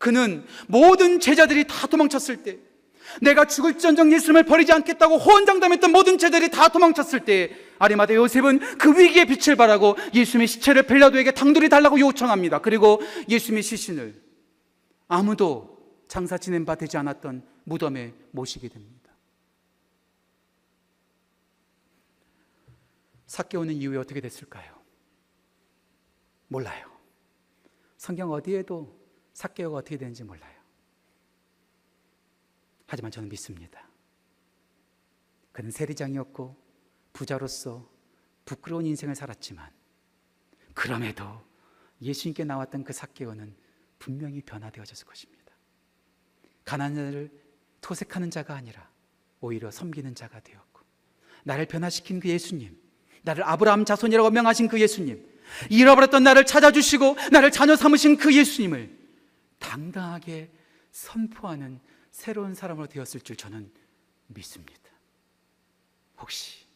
그는 0.03 0.45
모든 0.67 1.21
제자들이 1.21 1.65
다 1.69 1.87
도망쳤을 1.87 2.43
때 2.43 2.59
내가 3.21 3.45
죽을전정 3.45 4.13
예수님을 4.13 4.43
버리지 4.43 4.73
않겠다고 4.73 5.17
호언장담했던 5.17 5.93
모든 5.93 6.19
제자들이 6.19 6.51
다 6.51 6.71
도망쳤을 6.71 7.25
때 7.25 7.57
아리마대 7.79 8.17
요셉은 8.17 8.79
그 8.79 8.99
위기의 8.99 9.27
빛을 9.27 9.55
발하고 9.55 9.97
예수님의 10.13 10.49
시체를 10.49 10.89
빌라도에게 10.89 11.31
당돌이 11.31 11.69
달라고 11.69 12.01
요청합니다. 12.01 12.59
그리고 12.59 13.01
예수님의 13.29 13.63
시신을 13.63 14.21
아무도 15.07 15.79
장사 16.09 16.37
지낸 16.37 16.65
바 16.65 16.75
되지 16.75 16.97
않았던 16.97 17.47
무덤에 17.63 18.13
모시게 18.33 18.67
됩니다. 18.71 19.13
사개오는 23.29 23.73
이후에 23.73 23.99
어떻게 23.99 24.21
됐을까요? 24.21 24.75
몰라요. 26.49 26.91
성경 27.99 28.33
어디에도 28.33 29.02
사개오가 29.33 29.79
어떻게 29.79 29.97
되는지 29.97 30.25
몰라요. 30.25 30.53
하지만 32.87 33.11
저는 33.11 33.29
믿습니다. 33.29 33.89
그는 35.53 35.71
세리장이었고 35.71 36.57
부자로서 37.13 37.89
부끄러운 38.45 38.87
인생을 38.87 39.15
살았지만 39.15 39.71
그럼에도 40.75 41.25
예수님께 42.01 42.45
나왔던 42.45 42.85
그 42.85 42.93
사개오는 42.93 43.55
분명히 43.99 44.43
변화되어졌을 44.43 45.07
것입니다. 45.07 45.43
가난한 46.65 46.95
자를 46.95 47.31
토색하는 47.81 48.31
자가 48.31 48.55
아니라 48.55 48.91
오히려 49.41 49.71
섬기는 49.71 50.15
자가 50.15 50.41
되었고 50.41 50.81
나를 51.45 51.67
변화시킨 51.67 52.21
그 52.21 52.29
예수님 52.29 52.79
나를 53.23 53.45
아브라함 53.45 53.85
자손이라고 53.85 54.31
명하신 54.31 54.69
그 54.69 54.81
예수님 54.81 55.29
잃어버렸던 55.71 56.23
나를 56.23 56.47
찾아주시고 56.47 57.17
나를 57.31 57.51
자녀 57.51 57.77
삼으신 57.77 58.17
그 58.17 58.35
예수님을 58.35 59.02
당당하게 59.63 60.53
선포하는 60.91 61.81
새로운 62.11 62.55
사람으로 62.55 62.89
되었을 62.89 63.21
줄 63.23 63.37
저는 63.37 63.73
믿습니다. 64.27 64.91
혹시 66.19 66.67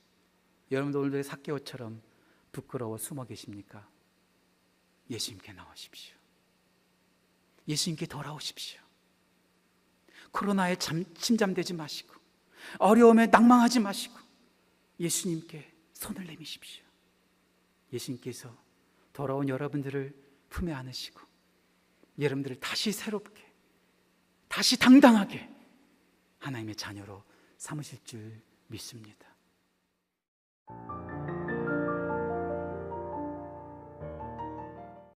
여러분도 0.71 1.01
오늘도 1.01 1.23
사개오처럼 1.23 2.03
부끄러워 2.53 2.97
숨어 2.97 3.25
계십니까? 3.25 3.87
예수님께 5.11 5.53
나오십시오. 5.53 6.17
예수님께 7.69 8.07
돌아오십시오. 8.07 8.81
코로나에 10.33 10.77
잠, 10.77 11.05
침잠되지 11.15 11.75
마시고 11.75 12.15
어려움에 12.79 13.27
낭망하지 13.27 13.81
마시고 13.81 14.19
예수님께 14.99 15.73
손을 15.93 16.27
내미십시오. 16.27 16.85
예수님께서 17.93 18.57
돌아온 19.13 19.49
여러분들을 19.49 20.15
품에 20.49 20.73
안으시고 20.73 21.26
여러분들을 22.19 22.61
다시 22.61 22.93
새롭게, 22.93 23.45
다시 24.49 24.79
당당하게 24.79 25.49
하나님의 26.39 26.77
자녀로 26.77 27.23
삼으실 27.59 28.05
줄 28.05 28.41
믿습니다. 28.69 29.27